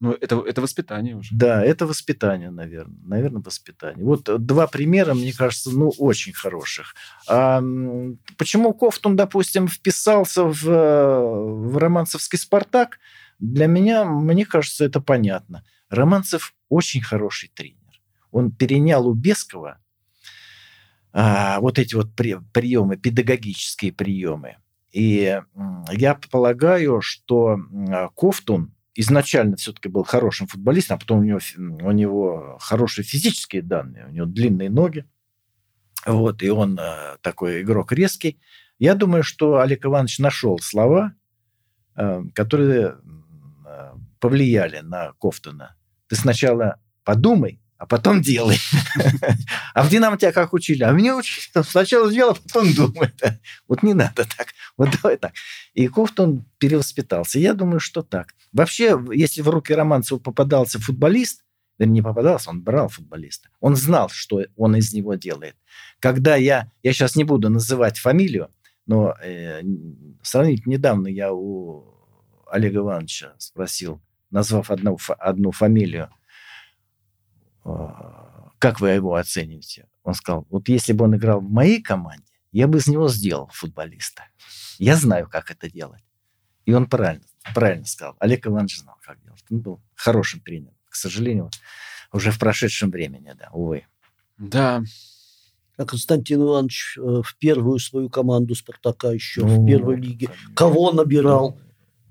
[0.00, 1.34] Ну, это, это воспитание уже.
[1.34, 2.98] Да, это воспитание, наверное.
[3.04, 4.04] Наверное, воспитание.
[4.04, 6.94] Вот э, два примера, мне кажется, ну, очень хороших.
[7.28, 7.62] А,
[8.36, 11.20] почему Кофтун, допустим, вписался в, э,
[11.70, 12.98] в романцевский «Спартак»?
[13.38, 15.64] Для меня, мне кажется, это понятно.
[15.92, 18.00] Романцев очень хороший тренер.
[18.30, 19.78] Он перенял у Бескова
[21.12, 24.56] а, вот эти вот при- приемы, педагогические приемы.
[24.90, 25.40] И
[25.90, 27.58] я полагаю, что
[28.14, 34.06] Кофтун изначально все-таки был хорошим футболистом, а потом у него, у него хорошие физические данные,
[34.06, 35.06] у него длинные ноги,
[36.06, 38.40] вот, и он э, такой игрок резкий.
[38.78, 41.14] Я думаю, что Олег Иванович нашел слова,
[41.94, 42.96] э, которые
[43.64, 45.76] э, повлияли на Кофтуна.
[46.12, 48.58] Ты сначала подумай, а потом делай.
[49.74, 50.82] А в «Динамо» тебя как учили?
[50.82, 53.10] А меня учили сначала сделай, а потом думай.
[53.66, 54.48] Вот не надо так.
[54.76, 55.32] Вот давай так.
[55.72, 57.38] И Кофтун перевоспитался.
[57.38, 58.34] Я думаю, что так.
[58.52, 61.44] Вообще, если в руки Романцева попадался футболист,
[61.78, 63.48] не попадался, он брал футболиста.
[63.60, 65.56] Он знал, что он из него делает.
[65.98, 66.70] Когда я...
[66.82, 68.50] Я сейчас не буду называть фамилию,
[68.84, 69.62] но э,
[70.22, 71.86] сравнительно недавно я у
[72.50, 74.02] Олега Ивановича спросил,
[74.32, 76.10] назвав одну, одну фамилию,
[77.64, 77.70] э,
[78.58, 79.88] как вы его оцените?
[80.02, 83.48] Он сказал, вот если бы он играл в моей команде, я бы из него сделал
[83.52, 84.24] футболиста.
[84.78, 86.02] Я знаю, как это делать.
[86.64, 87.24] И он правильно,
[87.54, 88.16] правильно сказал.
[88.18, 89.44] Олег Иванович знал, как делать.
[89.50, 90.76] Он был хорошим тренером.
[90.88, 91.50] К сожалению,
[92.12, 93.86] уже в прошедшем времени, да, увы.
[94.38, 94.82] Да.
[95.76, 100.28] А Константин Иванович э, в первую свою команду «Спартака» еще Ну, в первой лиге.
[100.54, 101.58] Кого набирал?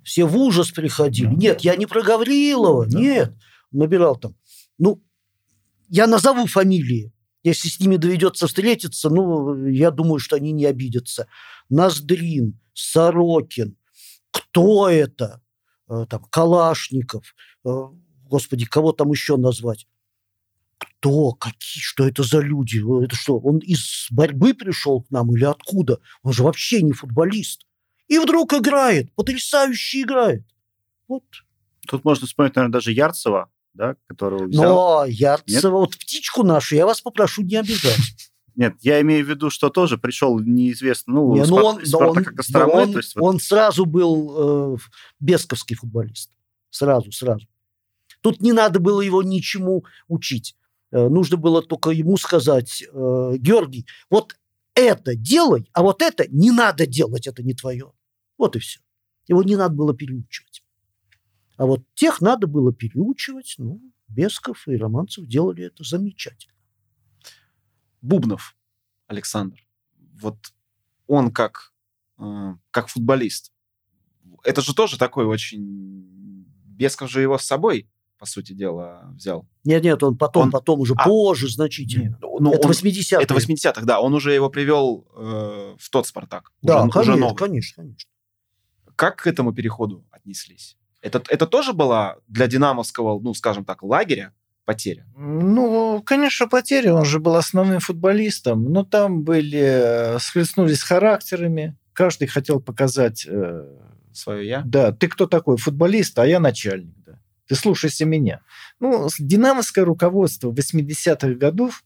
[0.04, 1.34] Все в ужас приходили.
[1.34, 3.34] Нет, я не про Гаврилова, нет.
[3.72, 4.36] Набирал там.
[4.78, 5.02] Ну,
[5.90, 7.14] я назову фамилии.
[7.44, 11.28] Если с ними доведется встретиться, ну, я думаю, что они не обидятся.
[11.70, 13.78] Ноздрин, Сорокин.
[14.32, 15.42] Кто это?
[15.90, 17.34] Э, Там, Калашников.
[17.66, 17.70] Э,
[18.26, 19.88] Господи, кого там еще назвать?
[20.78, 21.32] Кто?
[21.34, 21.82] Какие?
[21.82, 22.78] Что это за люди?
[22.78, 26.00] Э, Это что, он из борьбы пришел к нам или откуда?
[26.24, 27.66] Он же вообще не футболист.
[28.12, 30.44] И вдруг играет, потрясающе играет.
[31.08, 31.24] Вот.
[31.88, 34.64] Тут можно вспомнить, наверное, даже Ярцева, да, которого взял.
[34.64, 37.98] Но Ярцева, вот птичку нашу я вас попрошу не обижать.
[38.56, 41.98] Нет, я имею в виду, что тоже пришел неизвестно, ну, Не, ну Спар- он, да
[42.00, 44.78] он- как да Костромы, он- то есть вот он сразу был э,
[45.22, 46.32] бесковский футболист.
[46.70, 47.48] Сразу, сразу.
[48.20, 50.58] Тут не надо было его ничему учить.
[50.92, 54.36] Э, нужно было только ему сказать, э, Георгий, вот
[54.76, 57.94] это делай, а вот это не надо делать, это не твое.
[58.42, 58.80] Вот и все.
[59.28, 60.64] Его не надо было переучивать.
[61.58, 63.54] А вот тех надо было переучивать.
[63.60, 66.56] Ну, Бесков и Романцев делали это замечательно.
[68.02, 68.56] Бубнов
[69.06, 69.64] Александр.
[70.20, 70.38] Вот
[71.06, 71.72] он как,
[72.18, 73.52] э, как футболист.
[74.44, 76.44] Это же тоже такой очень...
[76.66, 79.48] Бесков же его с собой, по сути дела, взял.
[79.64, 82.18] Нет, нет, он потом, Он- потом уже а, позже значительно.
[82.22, 83.22] Ну, это он- 80-е.
[83.22, 84.02] Это 80-х, да.
[84.02, 86.52] Он уже его привел э, в тот «Спартак».
[86.64, 87.36] Да, уже, уже конечно, новый.
[87.38, 88.11] конечно, конечно.
[89.02, 90.78] Как к этому переходу отнеслись?
[91.02, 94.32] Это, это тоже была для динамовского, ну, скажем так, лагеря
[94.64, 95.08] потеря?
[95.18, 96.94] Ну, конечно, потеря.
[96.94, 98.64] Он же был основным футболистом.
[98.66, 99.58] Но там были...
[99.58, 101.76] э, Схлестнулись характерами.
[101.94, 103.26] Каждый хотел показать...
[103.28, 103.66] э,
[104.14, 104.62] Свое я?
[104.66, 105.58] Да, ты кто такой?
[105.58, 106.94] Футболист, а я начальник.
[107.04, 107.18] Да.
[107.48, 108.42] Ты слушайся меня.
[108.80, 111.84] Ну, динамовское руководство 80-х годов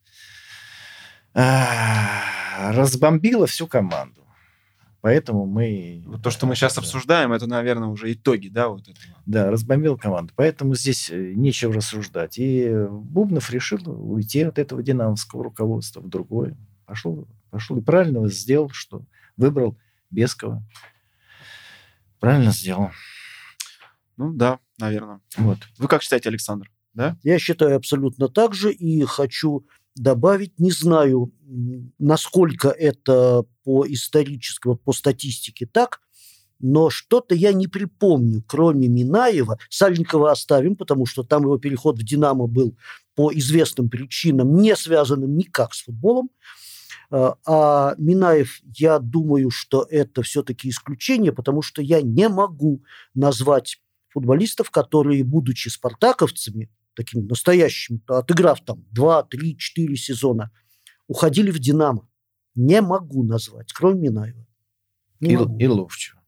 [1.34, 4.25] а, разбомбила всю команду.
[5.06, 6.02] Поэтому мы...
[6.08, 6.82] Вот то, что мы сейчас да.
[6.82, 9.16] обсуждаем, это, наверное, уже итоги, да, вот этого.
[9.28, 10.34] Да, разбомбил команду.
[10.36, 12.40] Поэтому здесь э, нечего рассуждать.
[12.40, 16.58] И Бубнов решил уйти от этого динамовского руководства в другое.
[16.88, 19.06] Пошел, пошел и правильно сделал, что
[19.38, 19.78] выбрал
[20.10, 20.64] Бескова.
[22.20, 22.90] Правильно сделал.
[24.18, 25.22] Ну да, наверное.
[25.38, 25.60] Вот.
[25.78, 26.72] Вы как считаете, Александр?
[26.96, 27.16] Да?
[27.22, 31.32] Я считаю абсолютно так же и хочу добавить, не знаю,
[32.00, 36.02] насколько это по исторически, вот по статистике так,
[36.60, 39.58] но что-то я не припомню, кроме Минаева.
[39.70, 42.78] Сальникова оставим, потому что там его переход в «Динамо» был
[43.14, 46.30] по известным причинам, не связанным никак с футболом.
[47.12, 52.84] А а Минаев, я думаю, что это все-таки исключение, потому что я не могу
[53.14, 53.80] назвать
[54.10, 60.52] футболистов, которые, будучи спартаковцами, такими настоящими, отыграв там 2, 3, 4 сезона,
[61.08, 62.08] уходили в «Динамо».
[62.56, 64.46] Не могу назвать, кроме Минаева.
[65.20, 65.58] Не И, могу.
[65.58, 66.22] и Ловчева.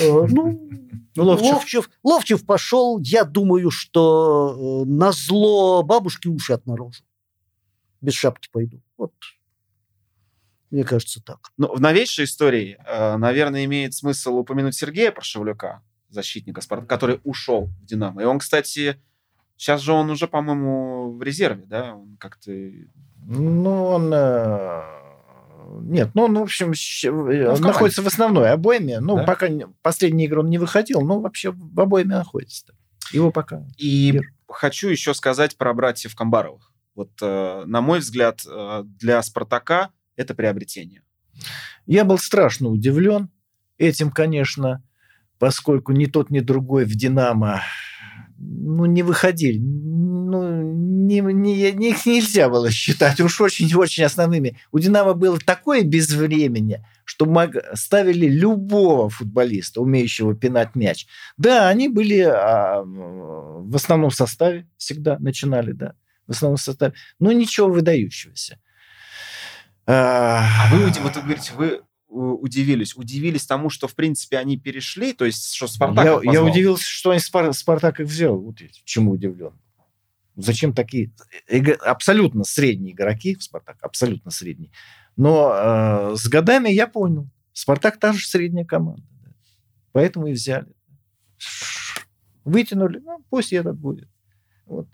[0.00, 0.70] Э, Ну,
[1.14, 1.52] Ну, Ловчев.
[1.52, 7.02] Ловчев, Ловчев пошел, я думаю, что э, на зло бабушки уши отморожу.
[8.00, 8.80] Без шапки пойду.
[8.96, 9.12] Вот.
[10.70, 11.50] Мне кажется, так.
[11.58, 17.66] Ну, в новейшей истории, э, наверное, имеет смысл упомянуть Сергея Прошевлюка, защитника Спарта, который ушел
[17.66, 18.22] в «Динамо».
[18.22, 18.98] И он, кстати,
[19.62, 21.94] сейчас же он уже, по-моему, в резерве, да?
[21.94, 22.50] Он как-то...
[23.24, 24.12] Ну, он...
[24.12, 24.82] э,
[25.82, 27.62] Нет, ну, он, в общем, щ- он команде.
[27.62, 28.98] находится в основной обойме.
[28.98, 29.22] Ну, Да?
[29.22, 29.46] пока
[29.80, 32.74] последние игры он не выходил, но вообще в обойме находится.
[33.12, 33.64] Его пока...
[33.76, 34.24] И Мир.
[34.48, 36.72] хочу еще сказать про братьев Камбаровых.
[36.96, 41.02] Вот, э, на мой взгляд, э, для «Спартака» это приобретение.
[41.86, 43.30] Я был страшно удивлен
[43.78, 44.82] этим, конечно,
[45.38, 47.62] поскольку ни тот, ни другой в «Динамо»
[48.42, 49.58] ну, не выходили.
[49.58, 50.72] Ну,
[51.06, 54.56] не, не- их нельзя было считать уж очень-очень основными.
[54.72, 61.06] У «Динамо» было такое безвремение, что мог- ставили любого футболиста, умеющего пинать мяч.
[61.36, 65.94] Да, они были а, в основном составе, всегда начинали, да,
[66.26, 68.58] в основном составе, но ничего выдающегося.
[69.86, 71.82] А вы, уди- вот вы говорите, вы
[72.12, 72.94] удивились.
[72.96, 77.10] Удивились тому, что, в принципе, они перешли, то есть, что «Спартак» я, я удивился, что
[77.10, 78.38] они Спар- Спартак их взял.
[78.38, 79.52] Вот чему удивлен.
[80.36, 81.12] Зачем такие
[81.50, 84.70] эго- абсолютно средние игроки в Спартак, абсолютно средние.
[85.16, 85.52] Но
[86.12, 89.02] э, с годами я понял, Спартак та же средняя команда.
[89.24, 89.30] да.
[89.92, 90.72] Поэтому и взяли.
[92.44, 94.08] Вытянули, ну, пусть этот будет.
[94.66, 94.88] Вот.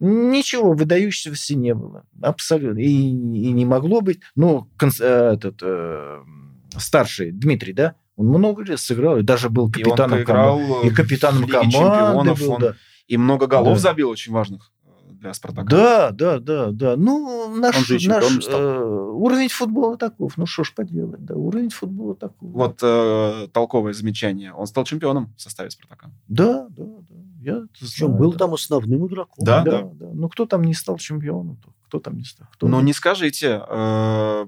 [0.00, 2.06] Ничего выдающегося не было.
[2.22, 2.78] Абсолютно.
[2.78, 4.20] И, и не могло быть.
[4.36, 6.18] Ну, конс- э, этот э,
[6.78, 10.88] старший Дмитрий, да, он много лет сыграл, и даже был И капитаном поиграл команды.
[10.88, 12.74] И капитаном команды чемпионов, был, он да.
[13.06, 13.80] И много голов Да.
[13.80, 15.68] забил очень важных э, для «Спартака».
[15.68, 16.96] Да, да, да, да.
[16.96, 18.82] Ну, наш, Он же и наш, э,
[19.18, 20.36] уровень футбола таков.
[20.36, 22.50] Ну, что ж поделать, да, уровень футбола таков.
[22.52, 24.52] Вот э, толковое замечание.
[24.52, 26.10] Он стал чемпионом в составе «Спартака».
[26.26, 27.14] Да, да, да.
[27.40, 28.38] Я знаю, был да.
[28.38, 29.44] там основным игроком.
[29.44, 30.10] Да, да, да.
[30.12, 31.58] Ну, кто там не стал чемпионом?
[31.86, 32.48] Кто там не стал?
[32.52, 34.46] Кто Но не скажите, э,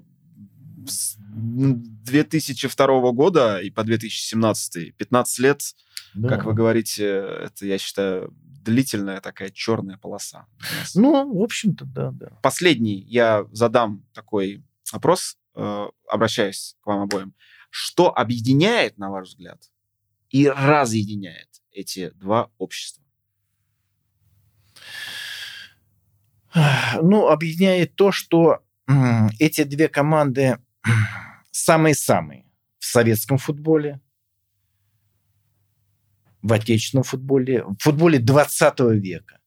[2.10, 5.62] 2002 года и по 2017, 15 лет,
[6.14, 6.28] Да.
[6.28, 8.32] как вы говорите, это, я считаю,
[8.64, 10.46] длительная такая черная полоса.
[10.94, 12.28] Ну, в общем-то, да, да.
[12.42, 17.34] Последний я задам такой вопрос, э, обращаясь к вам обоим.
[17.70, 19.70] Что объединяет, на ваш взгляд,
[20.28, 23.04] и разъединяет эти два общества?
[27.00, 28.58] Ну, объединяет то, что
[29.38, 30.58] эти две команды
[31.64, 32.46] самые-самые
[32.78, 34.00] в советском футболе,
[36.42, 39.40] в отечественном футболе, в футболе 20 века.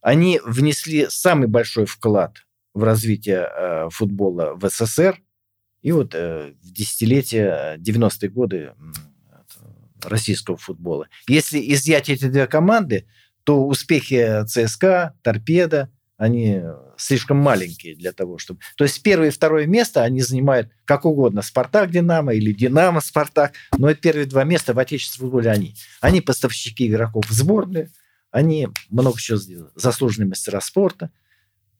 [0.00, 5.20] Они внесли самый большой вклад в развитие э, футбола в СССР.
[5.82, 8.74] И вот э, в десятилетие, 90-е годы
[10.02, 11.08] российского футбола.
[11.28, 13.06] Если изъять эти две команды,
[13.44, 15.90] то успехи ЦСКА, Торпеда,
[16.20, 16.60] они
[16.98, 18.60] слишком маленькие для того, чтобы...
[18.76, 21.40] То есть первое и второе место они занимают как угодно.
[21.40, 23.54] Спартак, Динамо или Динамо, Спартак.
[23.78, 25.74] Но это первые два места в отечественном футболе они.
[26.02, 27.88] Они поставщики игроков в сборную,
[28.30, 29.70] они много чего сделали.
[29.74, 31.10] Заслуженные мастера спорта,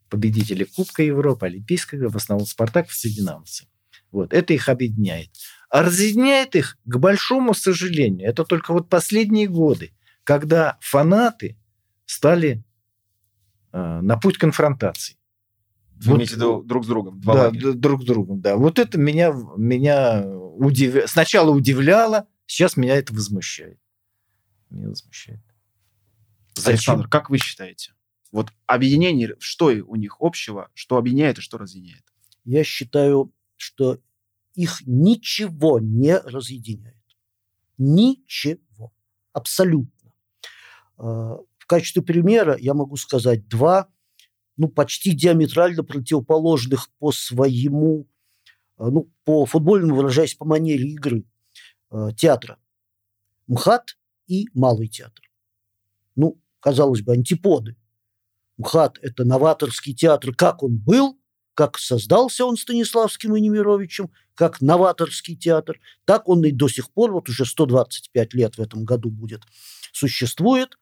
[0.08, 3.66] победители Кубка Европы, Олимпийской игры, в основном Спартак, все динамовцы.
[4.10, 5.28] Вот, это их объединяет.
[5.68, 9.92] А разъединяет их, к большому сожалению, это только вот последние годы,
[10.24, 11.58] когда фанаты
[12.06, 12.64] стали
[13.72, 15.16] на путь конфронтации.
[15.96, 17.20] Вы Вот- имеете виду друг с другом?
[17.20, 17.72] Два да, лагеря.
[17.72, 18.56] друг с другом, да.
[18.56, 21.08] Вот это меня, меня удив...
[21.10, 23.78] сначала удивляло, сейчас меня это возмущает.
[24.70, 25.40] Меня возмущает.
[26.64, 27.94] Александр, как вы считаете?
[28.32, 32.04] Вот объединение, что у них общего, что объединяет и что разъединяет?
[32.44, 34.00] я считаю, что
[34.54, 36.96] их ничего не разъединяет.
[37.78, 38.92] Ничего.
[39.32, 40.12] Абсолютно.
[41.70, 43.86] Качестве примера я могу сказать два,
[44.56, 48.08] ну, почти диаметрально противоположных по своему,
[48.76, 51.22] а, ну, по футбольному, выражаясь по манере игры,
[51.88, 52.58] а, театра.
[53.46, 55.30] МХАТ и Малый театр.
[56.16, 57.76] Ну, казалось бы, антиподы.
[58.56, 61.20] МХАТ– это новаторский театр, как он был,
[61.54, 67.12] как создался он Станиславским и Немировичем, как новаторский театр, так он и до сих пор,
[67.12, 69.42] вот уже 125 лет в этом году будет,
[69.92, 70.79] существует.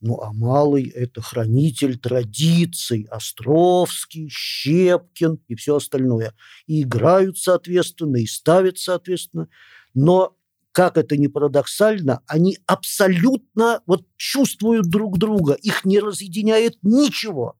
[0.00, 6.34] Ну, а Малый– это хранитель традиций, Островский, Щепкин и все остальное.
[6.66, 9.48] И играют соответственно, и ставят соответственно.
[9.94, 10.36] Но
[10.70, 17.58] как это ни парадоксально, они абсолютно вот чувствуют друг друга, их не разъединяет ничего.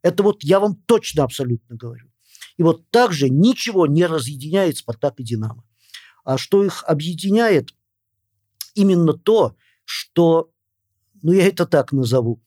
[0.00, 2.10] Это вот я вам точно абсолютно говорю.
[2.56, 5.64] И вот также ничего не разъединяет «Спартак» и «Динамо».
[6.24, 7.74] А что их объединяет?
[8.74, 10.50] Именно то, что,
[11.26, 12.40] ну я это так назову,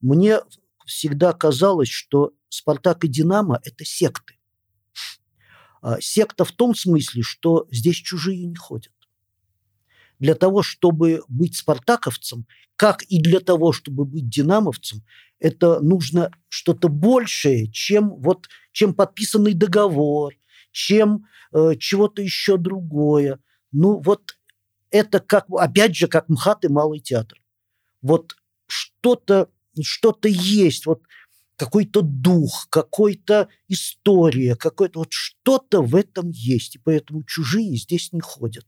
[0.00, 0.40] мне
[0.86, 4.34] всегда казалось, что «Спартак» и «Динамо»– это секты.
[5.82, 8.92] А секта в том смысле, что здесь чужие не ходят
[10.18, 15.04] для того, чтобы быть спартаковцем, как и для того, чтобы быть динамовцем,
[15.38, 20.34] это нужно что-то большее, чем, вот, чем подписанный договор,
[20.72, 23.38] чем э, чего-то еще другое.
[23.70, 24.36] Ну вот
[24.90, 27.38] это как, опять же, как МХАТ и Малый театр.
[28.04, 28.36] Вот
[28.68, 29.48] что-то
[29.82, 31.02] что есть, вот
[31.56, 38.20] какой-то дух, какой-то история, какой-то вот что-то в этом есть, и поэтому чужие здесь не
[38.20, 38.66] ходят.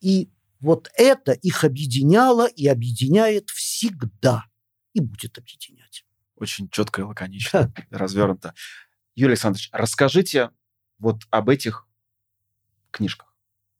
[0.00, 0.30] И
[0.60, 4.44] вот это их объединяло и объединяет всегда.
[4.92, 6.04] И будет объединять.
[6.36, 8.54] Очень четко и лаконично, развернуто.
[9.14, 10.50] Юрий Александрович, расскажите
[10.98, 11.86] вот об этих
[12.90, 13.29] книжках,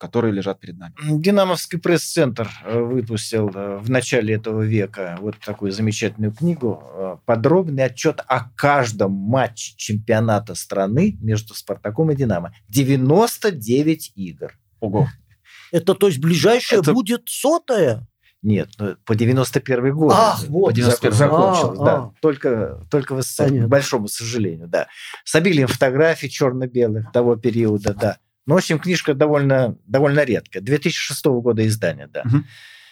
[0.00, 0.94] которые лежат перед нами.
[0.98, 6.82] Динамовский пресс-центр э, выпустил э, в начале этого века вот такую замечательную книгу.
[6.82, 12.54] Э, подробный отчет о каждом матче чемпионата страны между «Спартаком» и «Динамо».
[12.68, 14.56] 99 игр.
[14.80, 15.06] Ого.
[15.70, 16.92] Это, то есть, ближайшее это...
[16.92, 18.08] будет сотая?
[18.42, 20.14] Нет, ну, по 91 год.
[20.16, 20.68] Ах, вот.
[20.68, 21.94] По 91 закончилось, а, да.
[21.94, 22.12] А.
[22.22, 24.88] Только, только в СССР, к большому сожалению, да.
[25.24, 28.16] С обилием фотографий черно-белых того периода, да.
[28.46, 30.62] Ну, в общем, книжка довольно, довольно редкая.
[30.62, 32.22] 2006 года издания, да.
[32.22, 32.44] Угу.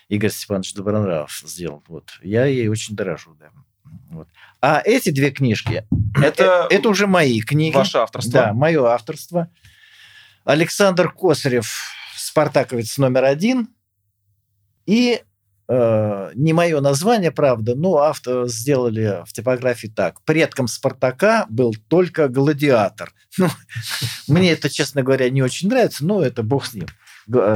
[0.08, 1.82] Игорь Степанович Добронравов сделал.
[1.88, 2.10] Вот.
[2.22, 3.50] Я ей очень дорожу, да.
[4.10, 4.28] Вот.
[4.60, 5.86] А эти две книжки,
[6.20, 7.74] это, э, это уже мои книги.
[7.74, 8.32] Ваше авторство?
[8.32, 9.50] Да, мое авторство.
[10.44, 11.74] Александр Косарев
[12.16, 13.68] спартаковец номер один.
[14.86, 15.22] И
[15.68, 20.22] э, не мое название, правда, но авто сделали в типографии так.
[20.22, 23.12] Предком Спартака был только гладиатор.
[23.38, 23.48] Ну,
[24.26, 26.86] мне это, честно говоря, не очень нравится, но это бог с ним.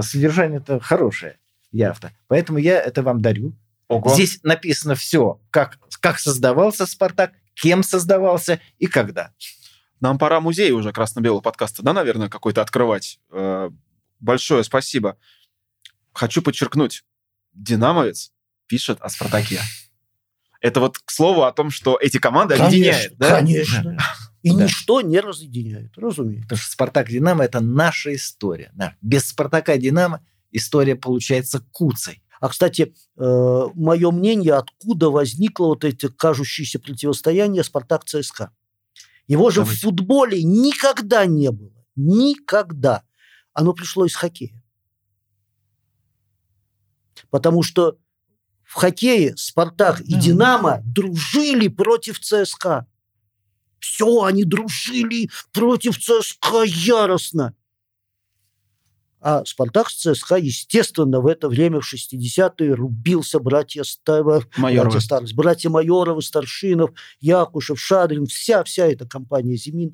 [0.03, 1.39] Содержание это хорошее
[1.73, 2.13] явно.
[2.29, 3.55] Поэтому я это вам дарю.
[3.89, 4.15] Ого.
[4.15, 9.33] Здесь написано все, как, как создавался Спартак, кем создавался и когда.
[10.01, 13.19] Нам пора музей уже красно-белого подкаста, да, наверное, какой-то открывать.
[13.31, 13.71] Э,
[14.21, 15.17] большое спасибо.
[16.13, 17.05] Хочу подчеркнуть,
[17.53, 18.33] динамовец
[18.67, 19.61] пишет о Спартаке.
[20.61, 23.37] Это вот к слову о том, что эти команды конечно, объединяют, да?
[23.37, 23.99] Конечно.
[24.43, 24.65] И да.
[24.65, 26.45] ничто не разъединяет, разумеется.
[26.45, 28.71] Потому что Спартак Динамо это наша история.
[28.75, 28.95] Да.
[29.01, 32.23] Без Спартака Динамо история получается куцей.
[32.41, 38.51] А, кстати, э, мое мнение, откуда возникло вот это кажущееся противостояние Спартак-ЦСКА.
[39.29, 39.79] Его же Давайте.
[39.79, 41.73] в футболе никогда не было.
[41.95, 43.05] Никогда
[43.53, 44.62] оно пришло из хоккея.
[47.31, 47.99] Потому что
[48.63, 52.87] в хоккее «Спартак» и «Динамо» дружили против ЦСКА.
[53.79, 57.55] Все, они дружили против ЦСКА яростно.
[59.21, 63.85] А «Спартак» с ЦСКА, естественно, в это время, в 60-е, рубился братья,
[64.57, 64.91] Майоровы.
[64.91, 66.91] братья Старость, братья Майоровы, Старшинов,
[67.21, 69.93] Якушев, Шадрин, вся, вся эта компания «Зимин».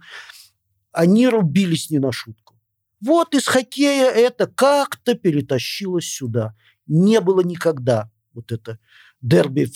[0.92, 2.54] Они рубились не на шутку.
[3.00, 6.54] Вот из хоккея это как-то перетащилось сюда.
[6.88, 8.78] Не было никогда вот это
[9.20, 9.70] дерби,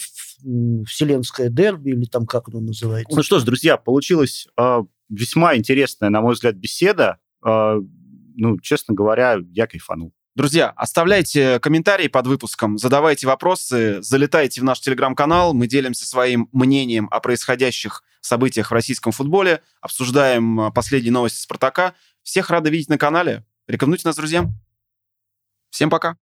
[0.87, 3.15] вселенское дерби, или там как оно называется.
[3.15, 7.19] Ну что ж, друзья, получилась э, весьма интересная, на мой взгляд, беседа.
[7.45, 7.81] Э,
[8.35, 10.13] ну, честно говоря, я кайфанул.
[10.35, 17.07] Друзья, оставляйте комментарии под выпуском, задавайте вопросы, залетайте в наш телеграм-канал, мы делимся своим мнением
[17.11, 21.95] о происходящих событиях в российском футболе, обсуждаем последние новости «Спартака».
[22.23, 23.45] Всех рады видеть на канале.
[23.67, 24.59] Рекомендуйте нас друзьям.
[25.71, 26.17] Всем пока.